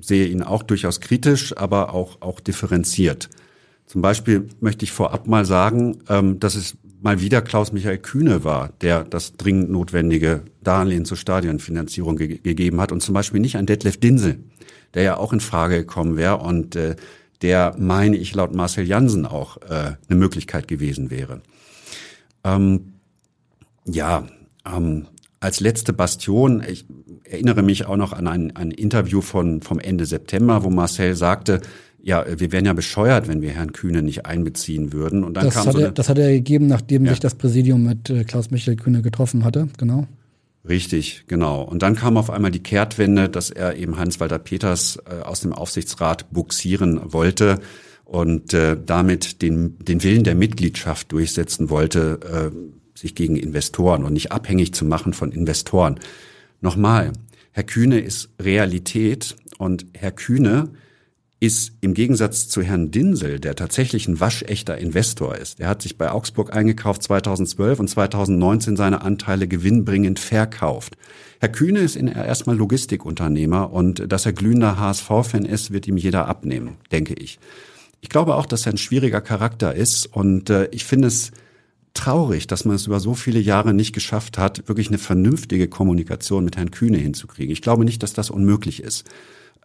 [0.00, 3.28] sehe ihn auch durchaus kritisch, aber auch, auch differenziert.
[3.86, 8.70] Zum Beispiel möchte ich vorab mal sagen, ähm, dass es mal wieder Klaus-Michael Kühne war,
[8.80, 13.66] der das dringend notwendige Darlehen zur Stadionfinanzierung ge gegeben hat und zum Beispiel nicht an
[13.66, 14.38] Detlef Dinsel,
[14.94, 16.96] der ja auch in Frage gekommen wäre und äh,
[17.42, 21.40] der, meine ich, laut Marcel Jansen auch äh, eine Möglichkeit gewesen wäre.
[22.44, 22.94] Ähm,
[23.86, 24.26] ja,
[24.66, 25.06] ähm,
[25.40, 26.84] als letzte Bastion, ich
[27.24, 31.62] erinnere mich auch noch an ein, ein Interview von, vom Ende September, wo Marcel sagte,
[32.02, 35.24] ja, wir wären ja bescheuert, wenn wir Herrn Kühne nicht einbeziehen würden.
[35.24, 37.12] Und dann das, kam hat so er, das hat er gegeben, nachdem ja.
[37.12, 40.06] sich das Präsidium mit äh, Klaus-Michael Kühne getroffen hatte, genau.
[40.68, 41.62] Richtig, genau.
[41.62, 45.52] Und dann kam auf einmal die Kehrtwende, dass er eben Hans-Walter Peters äh, aus dem
[45.52, 47.60] Aufsichtsrat buxieren wollte
[48.04, 54.12] und äh, damit den, den Willen der Mitgliedschaft durchsetzen wollte, äh, sich gegen Investoren und
[54.12, 55.98] nicht abhängig zu machen von Investoren.
[56.60, 57.12] Nochmal,
[57.52, 60.70] Herr Kühne ist Realität und Herr Kühne
[61.40, 65.58] ist im Gegensatz zu Herrn Dinsel, der tatsächlich ein waschechter Investor ist.
[65.58, 70.98] Er hat sich bei Augsburg eingekauft 2012 und 2019 seine Anteile gewinnbringend verkauft.
[71.40, 76.76] Herr Kühne ist erstmal Logistikunternehmer und dass er glühender HSV-Fan ist, wird ihm jeder abnehmen,
[76.92, 77.38] denke ich.
[78.02, 81.32] Ich glaube auch, dass er ein schwieriger Charakter ist und äh, ich finde es
[81.94, 86.44] traurig, dass man es über so viele Jahre nicht geschafft hat, wirklich eine vernünftige Kommunikation
[86.44, 87.52] mit Herrn Kühne hinzukriegen.
[87.52, 89.06] Ich glaube nicht, dass das unmöglich ist.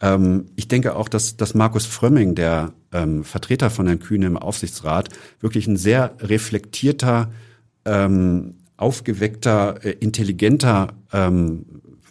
[0.02, 4.38] Ähm, ich denke auch, dass, dass Markus Frömming, der ähm, Vertreter von Herrn Kühne im
[4.38, 7.32] Aufsichtsrat, wirklich ein sehr reflektierter,
[7.86, 11.66] ähm, aufgeweckter, äh, intelligenter ähm,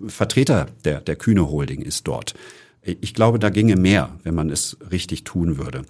[0.06, 2.34] Vertreter der, der Kühne Holding ist dort.
[2.82, 5.82] Ich glaube, da ginge mehr, wenn man es richtig tun würde.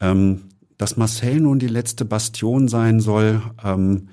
[0.00, 0.42] Ähm,
[0.78, 4.08] dass Marcel nun die letzte Bastion sein soll, ähm,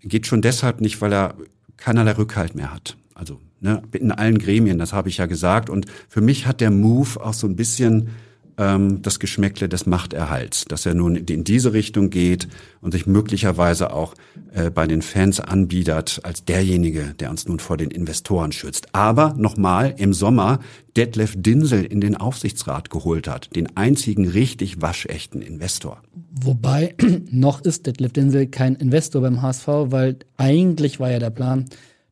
[0.00, 1.34] geht schon deshalb nicht, weil er
[1.76, 2.96] keinerlei Rückhalt mehr hat.
[3.14, 5.70] Also ne, in allen Gremien, das habe ich ja gesagt.
[5.70, 8.10] Und für mich hat der Move auch so ein bisschen
[8.58, 12.48] ähm, das Geschmäckle des Machterhalts, dass er nun in diese Richtung geht
[12.80, 14.14] und sich möglicherweise auch
[14.52, 18.94] äh, bei den Fans anbietet als derjenige, der uns nun vor den Investoren schützt.
[18.94, 20.58] Aber nochmal im Sommer
[20.96, 26.02] Detlef Dinsel in den Aufsichtsrat geholt hat, den einzigen richtig waschechten Investor.
[26.32, 26.94] Wobei
[27.30, 31.66] noch ist Detlef Dinsel kein Investor beim HSV, weil eigentlich war ja der Plan,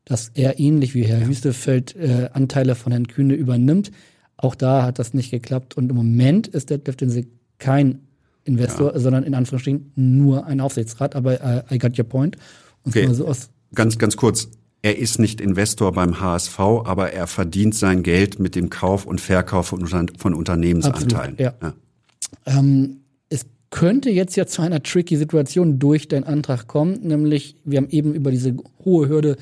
[0.07, 3.91] dass er ähnlich wie Herr Hüstefeld äh, Anteile von Herrn Kühne übernimmt.
[4.37, 5.75] Auch da hat das nicht geklappt.
[5.75, 7.27] Und im Moment ist Detlef Dinsel
[7.59, 7.99] kein
[8.45, 8.99] Investor, ja.
[8.99, 11.13] sondern in Anführungsstrichen nur ein Aufsichtsrat.
[11.13, 12.37] Aber uh, I got your point.
[12.85, 13.11] Okay.
[13.11, 13.29] So
[13.75, 14.47] ganz, ganz kurz.
[14.81, 19.19] Er ist nicht Investor beim HSV, aber er verdient sein Geld mit dem Kauf und
[19.19, 21.37] Verkauf von, von Unternehmensanteilen.
[21.37, 21.53] Absolut, ja.
[21.61, 22.57] ja.
[22.59, 27.79] Ähm, es könnte jetzt ja zu einer tricky Situation durch deinen Antrag kommen, nämlich wir
[27.79, 28.55] haben eben über diese
[28.85, 29.35] hohe Hürde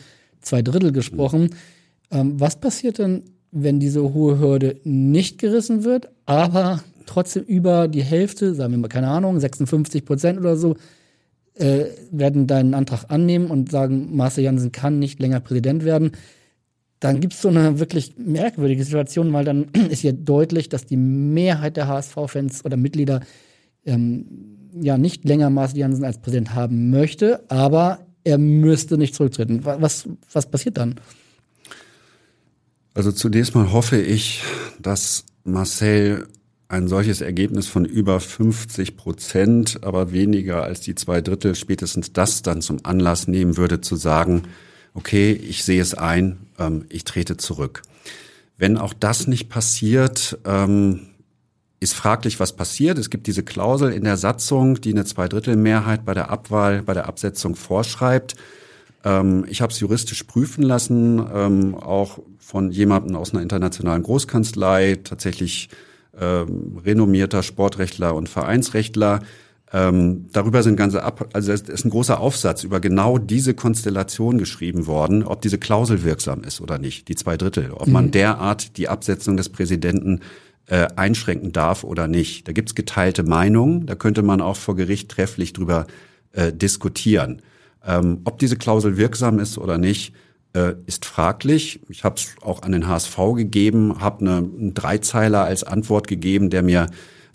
[0.45, 1.49] zwei Drittel gesprochen.
[2.11, 8.03] Ähm, was passiert denn, wenn diese hohe Hürde nicht gerissen wird, aber trotzdem über die
[8.03, 10.75] Hälfte, sagen wir mal, keine Ahnung, 56 Prozent oder so,
[11.55, 16.11] äh, werden deinen Antrag annehmen und sagen, Marcel Janssen kann nicht länger Präsident werden.
[16.99, 20.97] Dann gibt es so eine wirklich merkwürdige Situation, weil dann ist ja deutlich, dass die
[20.97, 23.21] Mehrheit der HSV-Fans oder Mitglieder
[23.85, 24.25] ähm,
[24.81, 29.63] ja nicht länger Marcel Janssen als Präsident haben möchte, aber er müsste nicht zurücktreten.
[29.63, 30.95] Was, was passiert dann?
[32.93, 34.43] Also zunächst mal hoffe ich,
[34.79, 36.27] dass Marcel
[36.67, 42.41] ein solches Ergebnis von über 50 Prozent, aber weniger als die zwei Drittel, spätestens das
[42.41, 44.43] dann zum Anlass nehmen würde, zu sagen,
[44.95, 47.83] okay, ich sehe es ein, ähm, ich trete zurück.
[48.57, 51.01] Wenn auch das nicht passiert, ähm,
[51.85, 52.97] ist fraglich, was passiert.
[52.97, 57.07] Es gibt diese Klausel in der Satzung, die eine Zweidrittelmehrheit bei der Abwahl, bei der
[57.07, 58.35] Absetzung vorschreibt.
[59.03, 64.97] Ähm, ich habe es juristisch prüfen lassen, ähm, auch von jemandem aus einer internationalen Großkanzlei,
[65.03, 65.69] tatsächlich
[66.19, 69.19] ähm, renommierter Sportrechtler und Vereinsrechtler.
[69.71, 74.39] Ähm, darüber sind ganze Ab also es ist ein großer Aufsatz über genau diese Konstellation
[74.39, 78.11] geschrieben worden, ob diese Klausel wirksam ist oder nicht, die zwei Drittel, ob man mhm.
[78.11, 80.21] derart die Absetzung des Präsidenten
[80.67, 82.47] äh, einschränken darf oder nicht.
[82.47, 85.87] Da gibt's geteilte Meinungen, da könnte man auch vor Gericht trefflich drüber
[86.31, 87.41] äh, diskutieren.
[87.85, 90.13] Ähm, ob diese Klausel wirksam ist oder nicht,
[90.53, 91.81] äh, ist fraglich.
[91.89, 96.49] Ich habe es auch an den HSV gegeben, habe eine, einen Dreizeiler als Antwort gegeben,
[96.49, 96.87] der mir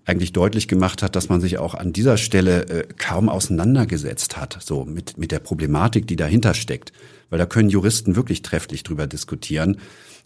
[0.07, 4.59] eigentlich deutlich gemacht hat, dass man sich auch an dieser Stelle äh, kaum auseinandergesetzt hat,
[4.61, 6.93] so mit, mit der Problematik, die dahinter steckt.
[7.29, 9.77] Weil da können Juristen wirklich trefflich drüber diskutieren.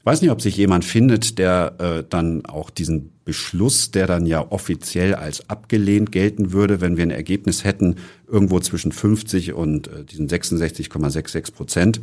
[0.04, 4.50] Weiß nicht, ob sich jemand findet, der äh, dann auch diesen Beschluss, der dann ja
[4.50, 7.96] offiziell als abgelehnt gelten würde, wenn wir ein Ergebnis hätten,
[8.28, 12.00] irgendwo zwischen 50 und äh, diesen 66,66 Prozent,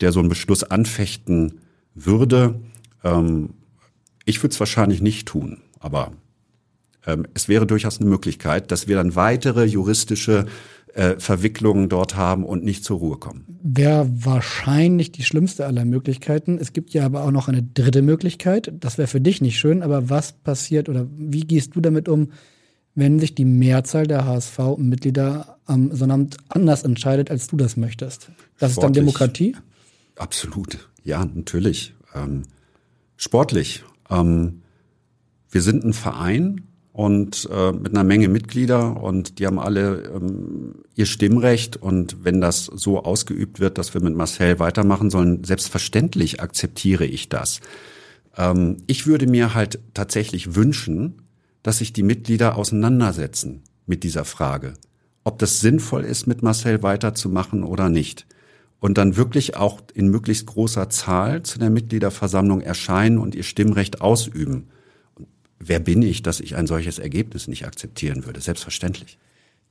[0.00, 1.60] der so einen Beschluss anfechten
[1.94, 2.58] würde.
[3.04, 3.50] Ähm,
[4.24, 6.12] ich würde es wahrscheinlich nicht tun, aber
[7.06, 10.46] ähm, es wäre durchaus eine Möglichkeit, dass wir dann weitere juristische
[10.96, 13.44] äh, Verwicklungen dort haben und nicht zur Ruhe kommen.
[13.62, 16.56] Wäre wahrscheinlich die schlimmste aller Möglichkeiten.
[16.58, 18.72] Es gibt ja aber auch noch eine dritte Möglichkeit.
[18.80, 22.32] Das wäre für dich nicht schön, aber was passiert oder wie gehst du damit um,
[22.94, 28.30] wenn sich die Mehrzahl der HSV-Mitglieder am Sonnabend anders entscheidet, als du das möchtest?
[28.58, 28.70] Das Sportlich.
[28.70, 29.56] ist dann Demokratie?
[30.16, 31.94] Absolut, ja, natürlich.
[32.14, 32.44] Ähm,
[33.18, 33.84] sportlich.
[34.08, 34.62] Ähm,
[35.50, 36.62] wir sind ein Verein
[36.96, 42.40] und äh, mit einer Menge Mitglieder und die haben alle ähm, ihr Stimmrecht und wenn
[42.40, 47.60] das so ausgeübt wird, dass wir mit Marcel weitermachen sollen, selbstverständlich akzeptiere ich das.
[48.38, 51.20] Ähm, ich würde mir halt tatsächlich wünschen,
[51.62, 54.72] dass sich die Mitglieder auseinandersetzen mit dieser Frage,
[55.22, 58.26] ob das sinnvoll ist, mit Marcel weiterzumachen oder nicht.
[58.80, 64.00] Und dann wirklich auch in möglichst großer Zahl zu der Mitgliederversammlung erscheinen und ihr Stimmrecht
[64.00, 64.68] ausüben
[65.58, 68.40] wer bin ich, dass ich ein solches Ergebnis nicht akzeptieren würde?
[68.40, 69.18] Selbstverständlich.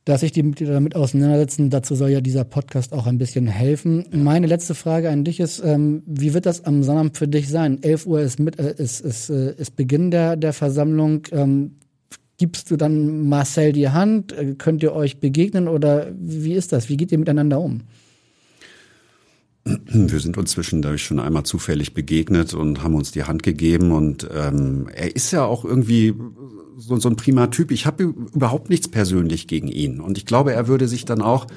[0.06, 4.06] Dass sich die Mitglieder damit auseinandersetzen, dazu soll ja dieser Podcast auch ein bisschen helfen.
[4.12, 7.82] Meine letzte Frage an dich ist, ähm, wie wird das am Sonnabend für dich sein?
[7.82, 11.24] 11 Uhr ist, mit, äh, ist, ist, äh, ist Beginn der, der Versammlung.
[11.32, 11.78] Ähm,
[12.38, 14.32] gibst du dann Marcel die Hand?
[14.34, 16.88] Äh, könnt ihr euch begegnen oder wie ist das?
[16.88, 17.82] Wie geht ihr miteinander um?
[19.68, 23.92] Wir sind uns zwischendurch schon einmal zufällig begegnet und haben uns die Hand gegeben.
[23.92, 26.14] Und ähm, er ist ja auch irgendwie
[26.78, 27.72] so, so ein prima Typ.
[27.72, 30.00] Ich habe überhaupt nichts persönlich gegen ihn.
[30.00, 31.48] Und ich glaube, er würde sich dann auch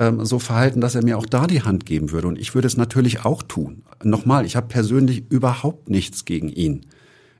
[0.00, 2.26] ähm, so verhalten, dass er mir auch da die Hand geben würde.
[2.26, 3.84] Und ich würde es natürlich auch tun.
[4.02, 6.86] Nochmal, ich habe persönlich überhaupt nichts gegen ihn.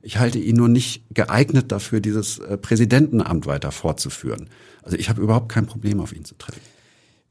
[0.01, 4.49] Ich halte ihn nur nicht geeignet dafür, dieses äh, Präsidentenamt weiter fortzuführen.
[4.83, 6.61] Also ich habe überhaupt kein Problem, auf ihn zu treffen.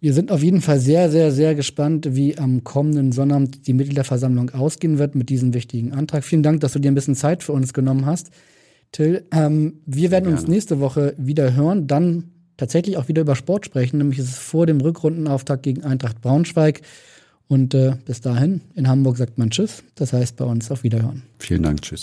[0.02, 4.50] Wir sind auf jeden Fall sehr, sehr, sehr gespannt, wie am kommenden Sonnabend die Mitgliederversammlung
[4.50, 6.24] ausgehen wird mit diesem wichtigen Antrag.
[6.24, 8.32] Vielen Dank, dass du dir ein bisschen Zeit für uns genommen hast.
[8.90, 10.40] Till, ähm, wir werden Gerne.
[10.40, 14.38] uns nächste Woche wieder hören, dann tatsächlich auch wieder über Sport sprechen, nämlich ist es
[14.38, 16.80] vor dem Rückrundenauftakt gegen Eintracht Braunschweig.
[17.46, 21.22] Und äh, bis dahin, in Hamburg sagt man Tschüss, das heißt bei uns auf Wiederhören.
[21.38, 22.02] Vielen Dank, Tschüss.